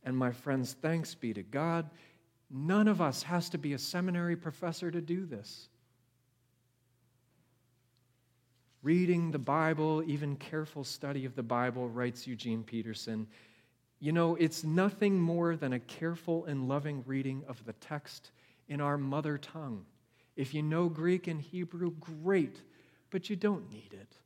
[0.04, 1.90] And my friends, thanks be to God,
[2.50, 5.68] none of us has to be a seminary professor to do this.
[8.82, 13.26] Reading the Bible, even careful study of the Bible, writes Eugene Peterson,
[13.98, 18.30] you know, it's nothing more than a careful and loving reading of the text
[18.68, 19.84] in our mother tongue.
[20.36, 22.62] If you know Greek and Hebrew, great,
[23.10, 24.16] but you don't need it.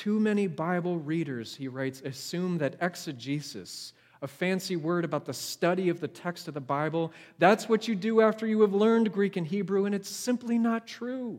[0.00, 3.92] Too many Bible readers, he writes, assume that exegesis,
[4.22, 7.94] a fancy word about the study of the text of the Bible, that's what you
[7.94, 11.38] do after you have learned Greek and Hebrew, and it's simply not true.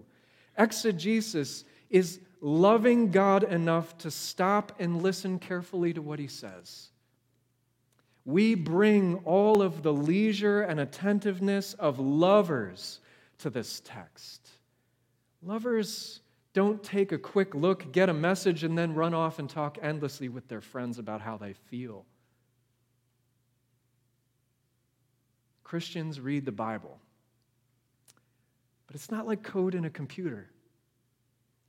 [0.60, 6.92] Exegesis is loving God enough to stop and listen carefully to what he says.
[8.26, 13.00] We bring all of the leisure and attentiveness of lovers
[13.40, 14.48] to this text.
[15.42, 16.21] Lovers
[16.54, 20.28] don't take a quick look, get a message, and then run off and talk endlessly
[20.28, 22.06] with their friends about how they feel.
[25.64, 27.00] Christians read the Bible,
[28.88, 30.50] but it's not like code in a computer,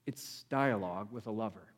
[0.06, 1.68] it's dialogue with a lover.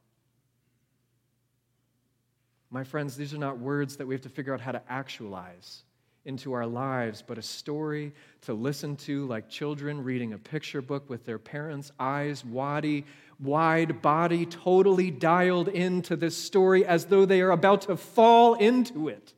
[2.71, 5.83] My friends, these are not words that we have to figure out how to actualize
[6.25, 8.13] into our lives, but a story
[8.43, 13.05] to listen to like children reading a picture book with their parents' eyes wide,
[13.39, 19.09] wide body, totally dialed into this story as though they are about to fall into
[19.09, 19.35] it.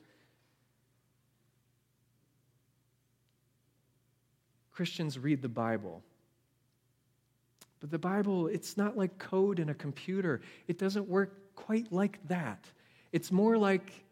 [4.73, 6.03] Christians read the Bible.
[7.81, 10.41] But the Bible, it's not like code in a computer.
[10.69, 12.65] It doesn't work quite like that.
[13.13, 14.05] It's more like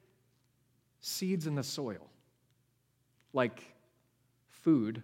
[1.01, 2.09] seeds in the soil,
[3.35, 3.63] like
[4.49, 5.03] food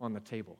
[0.00, 0.58] on the table.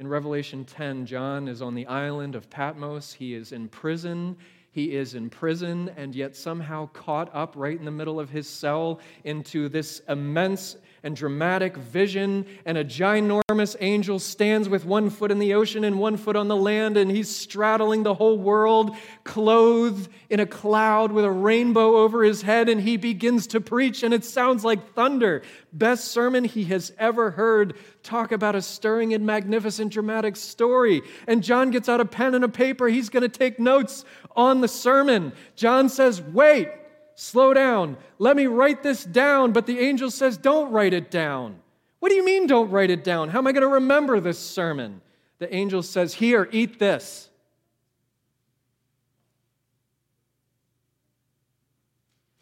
[0.00, 3.12] In Revelation 10, John is on the island of Patmos.
[3.12, 4.36] He is in prison.
[4.72, 8.48] He is in prison and yet somehow caught up right in the middle of his
[8.48, 15.30] cell into this immense and dramatic vision, and a ginormous angel stands with one foot
[15.30, 18.96] in the ocean and one foot on the land, and he's straddling the whole world,
[19.22, 24.02] clothed in a cloud with a rainbow over his head, and he begins to preach,
[24.02, 25.42] and it sounds like thunder.
[25.74, 27.76] Best sermon he has ever heard.
[28.02, 31.02] Talk about a stirring and magnificent dramatic story.
[31.26, 32.88] And John gets out a pen and a paper.
[32.88, 35.32] He's going to take notes on the sermon.
[35.54, 36.70] John says, Wait,
[37.14, 37.96] slow down.
[38.18, 39.52] Let me write this down.
[39.52, 41.60] But the angel says, Don't write it down.
[42.00, 43.30] What do you mean, don't write it down?
[43.30, 45.00] How am I going to remember this sermon?
[45.38, 47.28] The angel says, Here, eat this.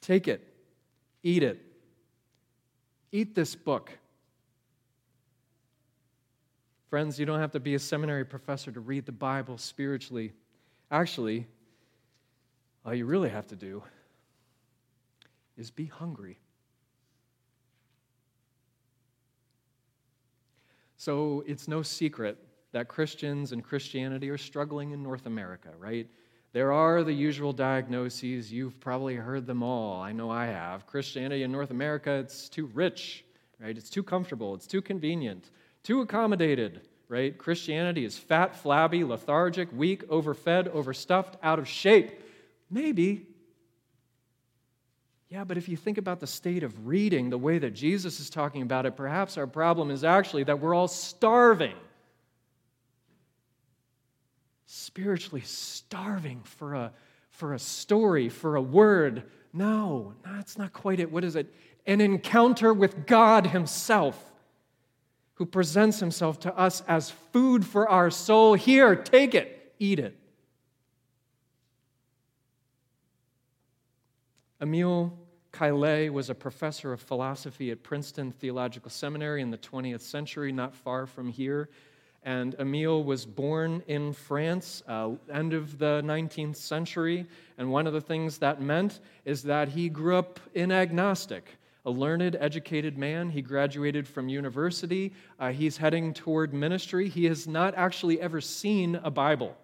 [0.00, 0.42] Take it,
[1.22, 1.60] eat it.
[3.12, 3.96] Eat this book.
[6.90, 10.32] Friends, you don't have to be a seminary professor to read the Bible spiritually.
[10.90, 11.46] Actually,
[12.84, 13.82] all you really have to do
[15.62, 16.40] is be hungry.
[20.96, 22.36] So it's no secret
[22.72, 26.08] that Christians and Christianity are struggling in North America, right?
[26.52, 28.52] There are the usual diagnoses.
[28.52, 30.02] You've probably heard them all.
[30.02, 30.84] I know I have.
[30.84, 33.24] Christianity in North America, it's too rich,
[33.60, 33.78] right?
[33.78, 34.56] It's too comfortable.
[34.56, 35.50] It's too convenient,
[35.84, 37.38] too accommodated, right?
[37.38, 42.20] Christianity is fat, flabby, lethargic, weak, overfed, overstuffed, out of shape.
[42.68, 43.28] Maybe,
[45.32, 48.28] yeah, but if you think about the state of reading, the way that Jesus is
[48.28, 51.74] talking about it, perhaps our problem is actually that we're all starving.
[54.66, 56.92] Spiritually starving for a,
[57.30, 59.22] for a story, for a word.
[59.54, 61.10] No, that's not quite it.
[61.10, 61.50] What is it?
[61.86, 64.22] An encounter with God Himself,
[65.36, 68.52] who presents Himself to us as food for our soul.
[68.52, 70.14] Here, take it, eat it.
[74.60, 75.18] Emile
[75.52, 80.74] Cailliet was a professor of philosophy at Princeton Theological Seminary in the 20th century, not
[80.74, 81.68] far from here.
[82.24, 87.26] And Emile was born in France, uh, end of the 19th century.
[87.58, 91.90] And one of the things that meant is that he grew up in agnostic, a
[91.90, 93.28] learned, educated man.
[93.28, 95.12] He graduated from university.
[95.38, 97.08] Uh, he's heading toward ministry.
[97.08, 99.56] He has not actually ever seen a Bible.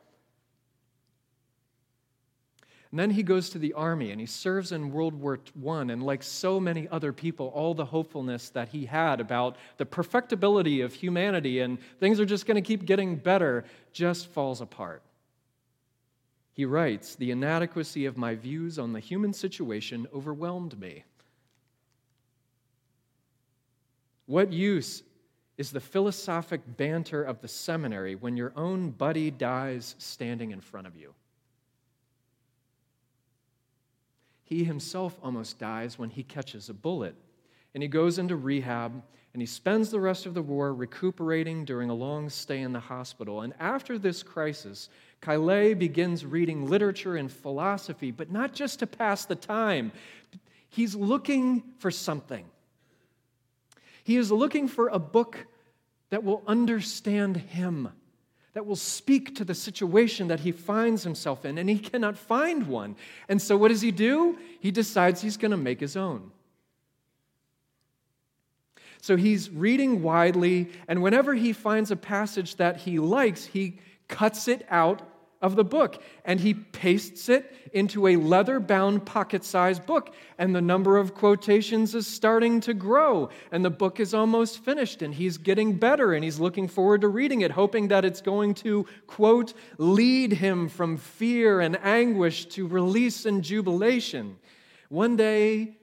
[2.90, 5.80] And then he goes to the army and he serves in World War I.
[5.80, 10.80] And like so many other people, all the hopefulness that he had about the perfectibility
[10.80, 15.02] of humanity and things are just going to keep getting better just falls apart.
[16.54, 21.04] He writes The inadequacy of my views on the human situation overwhelmed me.
[24.24, 25.02] What use
[25.58, 30.86] is the philosophic banter of the seminary when your own buddy dies standing in front
[30.86, 31.14] of you?
[34.48, 37.14] He himself almost dies when he catches a bullet.
[37.74, 39.02] And he goes into rehab
[39.34, 42.80] and he spends the rest of the war recuperating during a long stay in the
[42.80, 43.42] hospital.
[43.42, 44.88] And after this crisis,
[45.20, 49.92] Cailliet begins reading literature and philosophy, but not just to pass the time.
[50.70, 52.46] He's looking for something.
[54.02, 55.46] He is looking for a book
[56.08, 57.90] that will understand him
[58.54, 62.66] that will speak to the situation that he finds himself in, and he cannot find
[62.66, 62.96] one.
[63.28, 64.38] And so, what does he do?
[64.60, 66.30] He decides he's going to make his own.
[69.00, 73.78] So, he's reading widely, and whenever he finds a passage that he likes, he
[74.08, 75.02] cuts it out
[75.40, 80.14] of the book and he pastes it into a leather bound pocket sized book.
[80.36, 83.28] And the number of quotations is starting to grow.
[83.52, 87.08] And the book is almost finished and he's getting better and he's looking forward to
[87.08, 92.66] reading it, hoping that it's going to, quote, lead him from fear and anguish to
[92.66, 94.36] release and jubilation.
[94.88, 95.76] One day,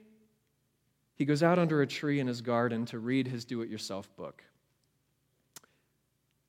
[1.14, 4.14] he goes out under a tree in his garden to read his do it yourself
[4.16, 4.42] book.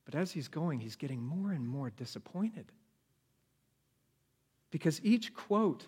[0.04, 2.72] But as he's going, he's getting more and more disappointed.
[4.72, 5.88] Because each quote,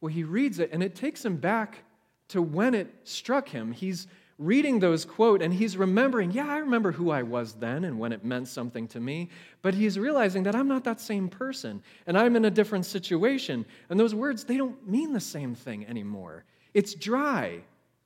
[0.00, 1.84] well, he reads it and it takes him back
[2.28, 3.72] to when it struck him.
[3.72, 4.06] He's
[4.38, 8.12] reading those quote and he's remembering, yeah, I remember who I was then and when
[8.12, 9.30] it meant something to me,
[9.62, 13.66] but he's realizing that I'm not that same person and I'm in a different situation.
[13.90, 16.44] And those words, they don't mean the same thing anymore.
[16.74, 17.60] It's dry,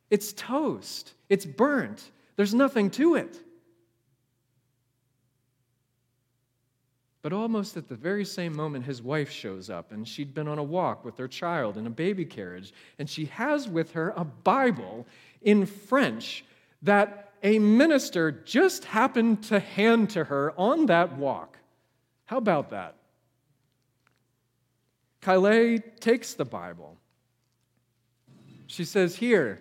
[0.09, 3.39] it's toast, it's burnt, there's nothing to it.
[7.23, 10.59] But almost at the very same moment, his wife shows up, and she'd been on
[10.59, 14.25] a walk with her child in a baby carriage, and she has with her a
[14.25, 15.07] Bible
[15.41, 16.45] in French
[16.83, 21.59] that a minister just happened to hand to her on that walk.
[22.27, 22.97] How about that?
[25.21, 26.97] Cailliet takes the Bible.
[28.67, 29.61] She says, Here,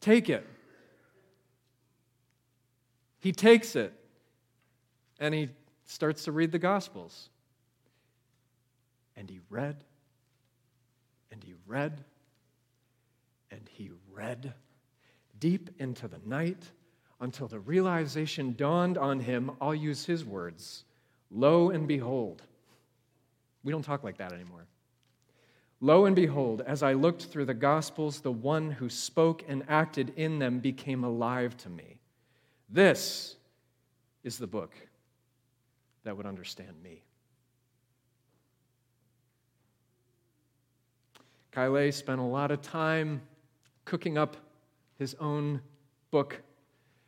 [0.00, 0.46] take it.
[3.18, 3.92] He takes it
[5.18, 5.48] and he
[5.86, 7.30] starts to read the Gospels.
[9.16, 9.82] And he read,
[11.32, 12.04] and he read,
[13.50, 14.52] and he read
[15.40, 16.70] deep into the night
[17.20, 19.52] until the realization dawned on him.
[19.60, 20.84] I'll use his words
[21.30, 22.42] Lo and behold.
[23.64, 24.66] We don't talk like that anymore.
[25.80, 30.12] Lo and behold, as I looked through the Gospels, the one who spoke and acted
[30.16, 31.98] in them became alive to me.
[32.68, 33.36] This
[34.22, 34.74] is the book
[36.06, 37.02] that would understand me.
[41.50, 43.20] Kyle spent a lot of time
[43.84, 44.36] cooking up
[45.00, 45.60] his own
[46.12, 46.40] book,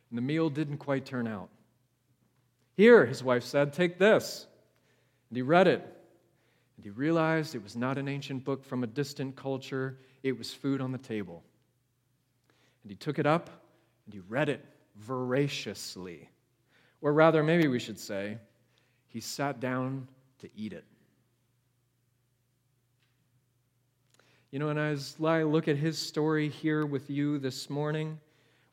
[0.09, 1.47] and the meal didn't quite turn out.
[2.75, 4.47] Here, his wife said, take this.
[5.29, 5.81] And he read it,
[6.75, 10.53] and he realized it was not an ancient book from a distant culture, it was
[10.53, 11.41] food on the table.
[12.83, 13.49] And he took it up
[14.05, 14.65] and he read it
[14.97, 16.27] voraciously.
[17.01, 18.39] Or rather, maybe we should say,
[19.09, 20.07] he sat down
[20.39, 20.85] to eat it.
[24.51, 28.19] You know, and as I look at his story here with you this morning,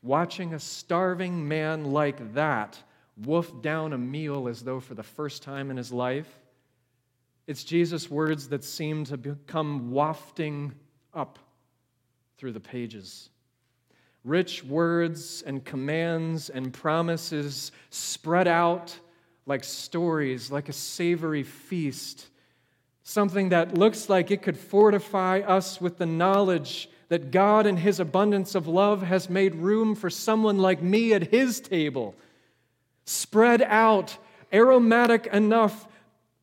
[0.01, 2.81] watching a starving man like that
[3.25, 6.39] wolf down a meal as though for the first time in his life,
[7.45, 10.73] it's Jesus' words that seem to become wafting
[11.13, 11.39] up
[12.37, 13.29] through the pages.
[14.23, 18.97] Rich words and commands and promises spread out
[19.47, 22.27] like stories, like a savory feast,
[23.03, 28.01] something that looks like it could fortify us with the knowledge that God, in His
[28.01, 32.13] abundance of love, has made room for someone like me at His table,
[33.05, 34.17] spread out,
[34.51, 35.87] aromatic enough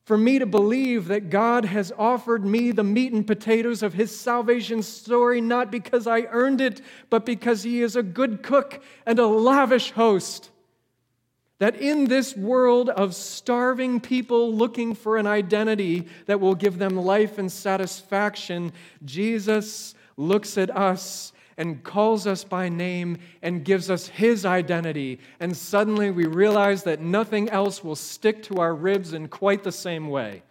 [0.04, 4.18] for me to believe that God has offered me the meat and potatoes of His
[4.18, 6.80] salvation story, not because I earned it,
[7.10, 10.50] but because He is a good cook and a lavish host.
[11.60, 16.96] That in this world of starving people looking for an identity that will give them
[16.96, 18.72] life and satisfaction,
[19.04, 25.20] Jesus looks at us and calls us by name and gives us his identity.
[25.38, 29.72] And suddenly we realize that nothing else will stick to our ribs in quite the
[29.72, 30.42] same way.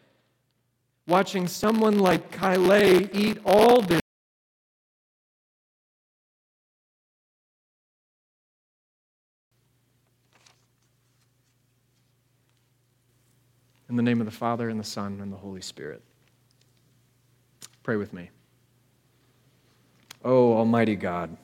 [1.06, 4.03] Watching someone like Kyle eat all this
[13.94, 16.02] In the name of the Father, and the Son, and the Holy Spirit.
[17.84, 18.32] Pray with me.
[20.26, 21.38] Oh, Almighty God,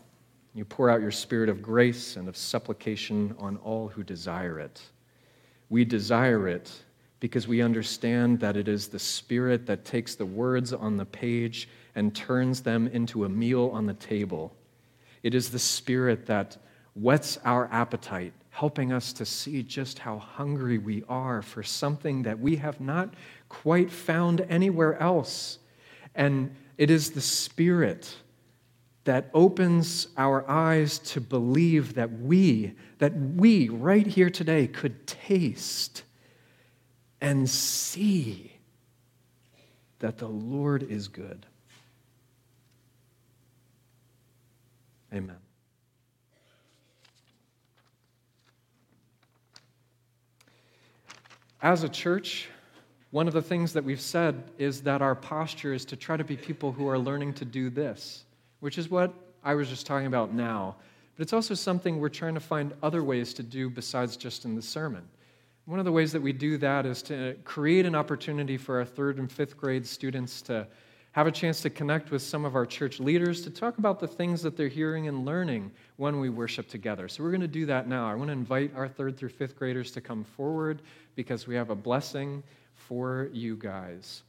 [0.55, 4.81] you pour out your spirit of grace and of supplication on all who desire it.
[5.69, 6.73] We desire it
[7.19, 11.69] because we understand that it is the Spirit that takes the words on the page
[11.93, 14.55] and turns them into a meal on the table.
[15.21, 16.57] It is the Spirit that
[16.95, 22.37] whets our appetite helping us to see just how hungry we are for something that
[22.37, 23.13] we have not
[23.47, 25.59] quite found anywhere else.
[26.13, 28.13] And it is the Spirit
[29.05, 36.03] that opens our eyes to believe that we, that we right here today could taste
[37.21, 38.51] and see
[39.99, 41.45] that the Lord is good.
[45.13, 45.37] Amen.
[51.61, 52.47] As a church,
[53.11, 56.23] one of the things that we've said is that our posture is to try to
[56.23, 58.23] be people who are learning to do this,
[58.61, 60.77] which is what I was just talking about now.
[61.15, 64.55] But it's also something we're trying to find other ways to do besides just in
[64.55, 65.05] the sermon.
[65.65, 68.85] One of the ways that we do that is to create an opportunity for our
[68.85, 70.65] third and fifth grade students to
[71.13, 74.07] have a chance to connect with some of our church leaders to talk about the
[74.07, 77.07] things that they're hearing and learning when we worship together.
[77.07, 78.07] So we're going to do that now.
[78.09, 80.81] I want to invite our third through fifth graders to come forward
[81.15, 82.43] because we have a blessing
[82.75, 84.21] for you guys.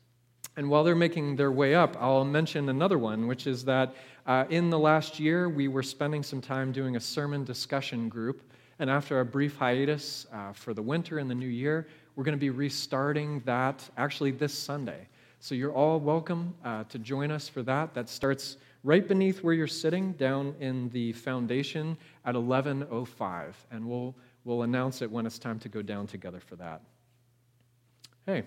[0.57, 3.95] And while they're making their way up, I'll mention another one, which is that
[4.27, 8.43] uh, in the last year, we were spending some time doing a sermon discussion group.
[8.79, 12.37] And after a brief hiatus uh, for the winter and the new year, we're going
[12.37, 15.07] to be restarting that actually this Sunday.
[15.43, 17.95] So you're all welcome uh, to join us for that.
[17.95, 24.15] That starts right beneath where you're sitting, down in the foundation at 11:05, and we'll
[24.45, 26.83] we'll announce it when it's time to go down together for that.
[28.27, 28.45] Hey,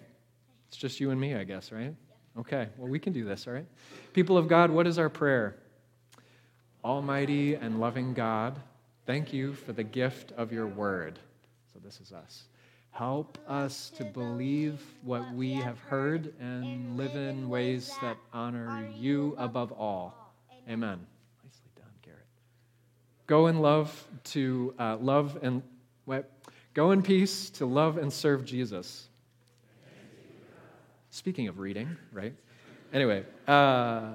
[0.67, 1.95] it's just you and me, I guess, right?
[2.37, 3.65] Okay, well, we can do this, all right?
[4.13, 5.55] People of God, what is our prayer?
[6.83, 8.59] Almighty and loving God,
[9.07, 11.17] thank you for the gift of your word.
[11.73, 12.43] So, this is us.
[12.93, 19.33] Help us to believe what we have heard and live in ways that honor you
[19.39, 20.31] above all.
[20.69, 20.99] Amen.
[21.43, 22.27] Nicely done, Garrett.
[23.25, 25.63] Go in love to uh, love and
[26.05, 26.29] what?
[26.75, 29.07] Go in peace to love and serve Jesus.
[31.09, 32.35] Speaking of reading, right?
[32.93, 34.11] Anyway, uh,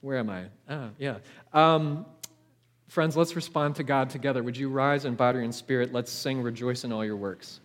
[0.00, 0.44] where am I?
[0.68, 1.16] Ah, yeah.
[1.52, 2.06] Um,
[2.86, 4.44] friends, let's respond to God together.
[4.44, 5.92] Would you rise in body and spirit?
[5.92, 7.58] Let's sing Rejoice in All Your Works.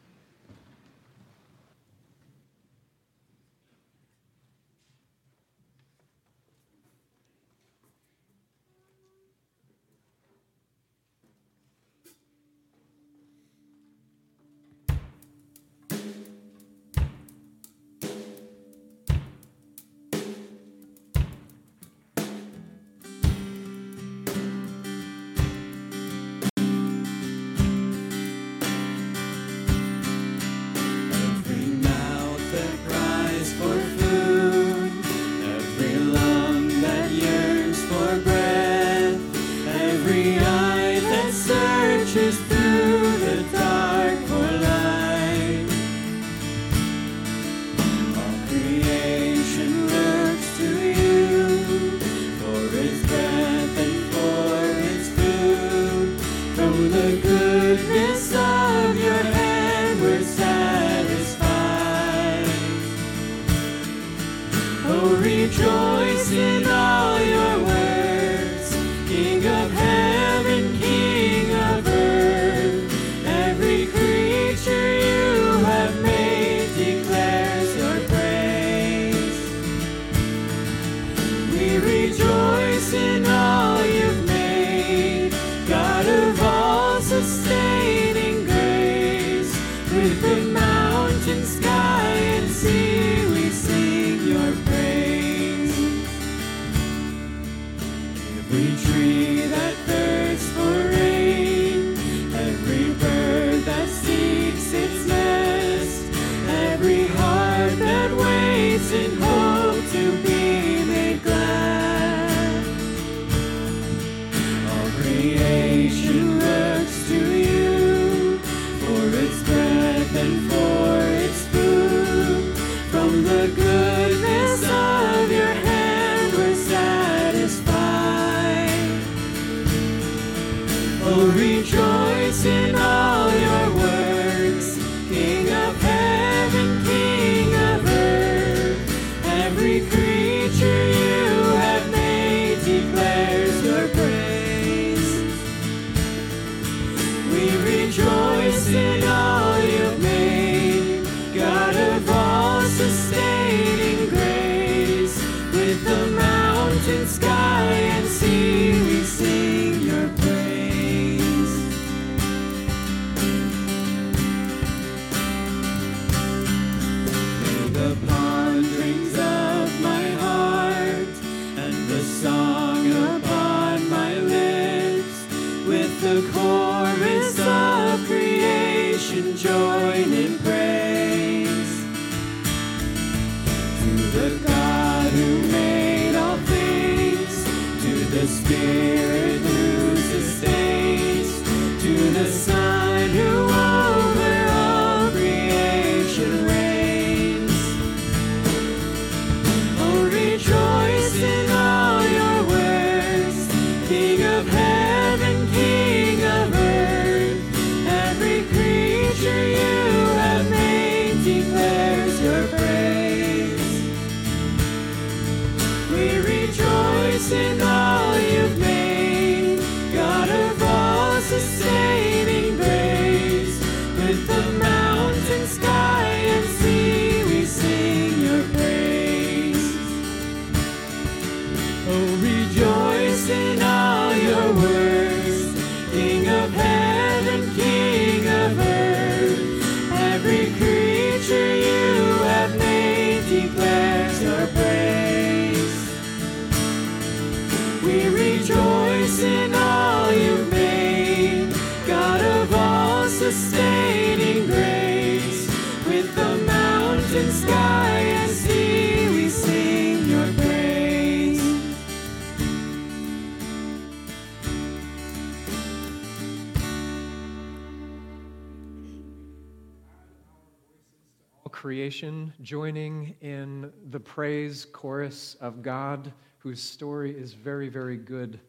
[271.59, 278.39] Creation joining in the praise chorus of God, whose story is very, very good,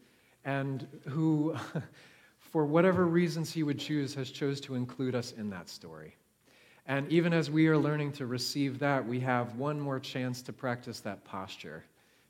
[0.44, 1.56] and who,
[2.38, 6.14] for whatever reasons he would choose, has chose to include us in that story.
[6.86, 10.52] And even as we are learning to receive that, we have one more chance to
[10.52, 11.82] practice that posture.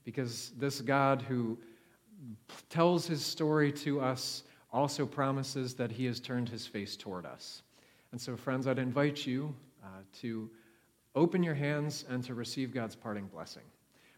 [0.04, 1.58] Because this God who
[2.70, 7.64] tells his story to us also promises that he has turned his face toward us.
[8.12, 9.54] And so, friends, I'd invite you
[9.84, 9.88] uh,
[10.22, 10.48] to
[11.14, 13.62] open your hands and to receive God's parting blessing.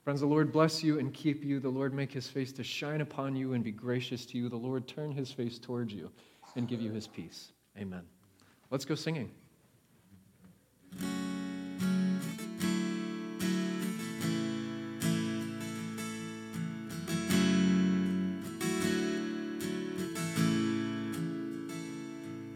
[0.04, 1.60] Friends, the Lord bless you and keep you.
[1.60, 4.48] The Lord make his face to shine upon you and be gracious to you.
[4.48, 6.10] The Lord turn his face towards you
[6.56, 7.52] and give you his peace.
[7.78, 8.02] Amen.
[8.70, 9.30] Let's go singing.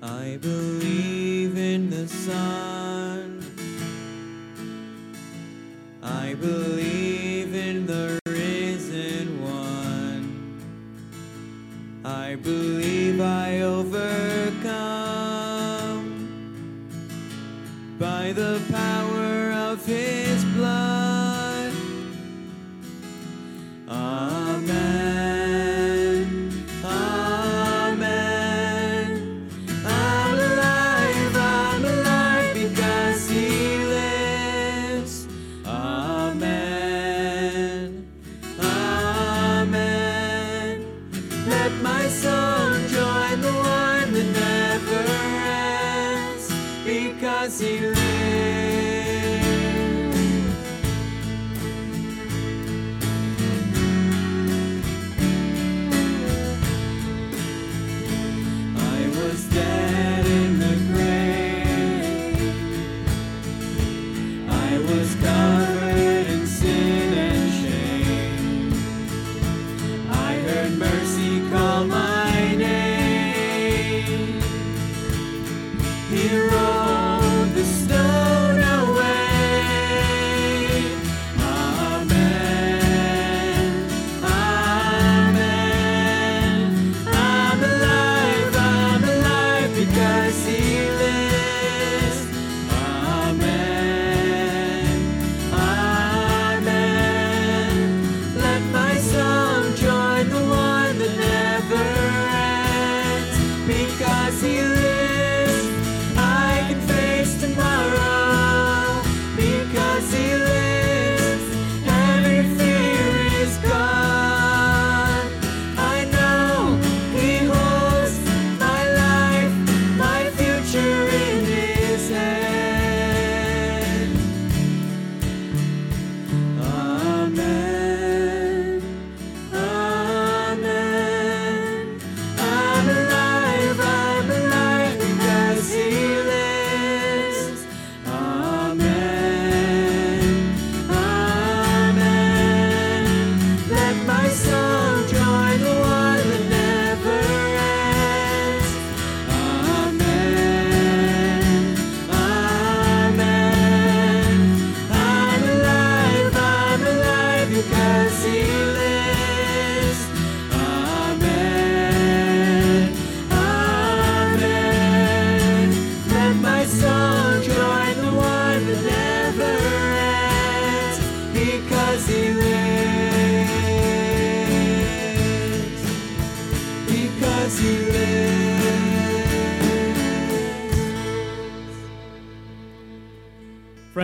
[0.02, 2.95] I believe in the sun.
[6.46, 6.85] Believe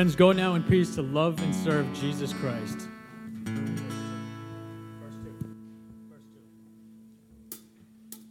[0.03, 2.89] Friends, go now in peace to love and serve Jesus Christ.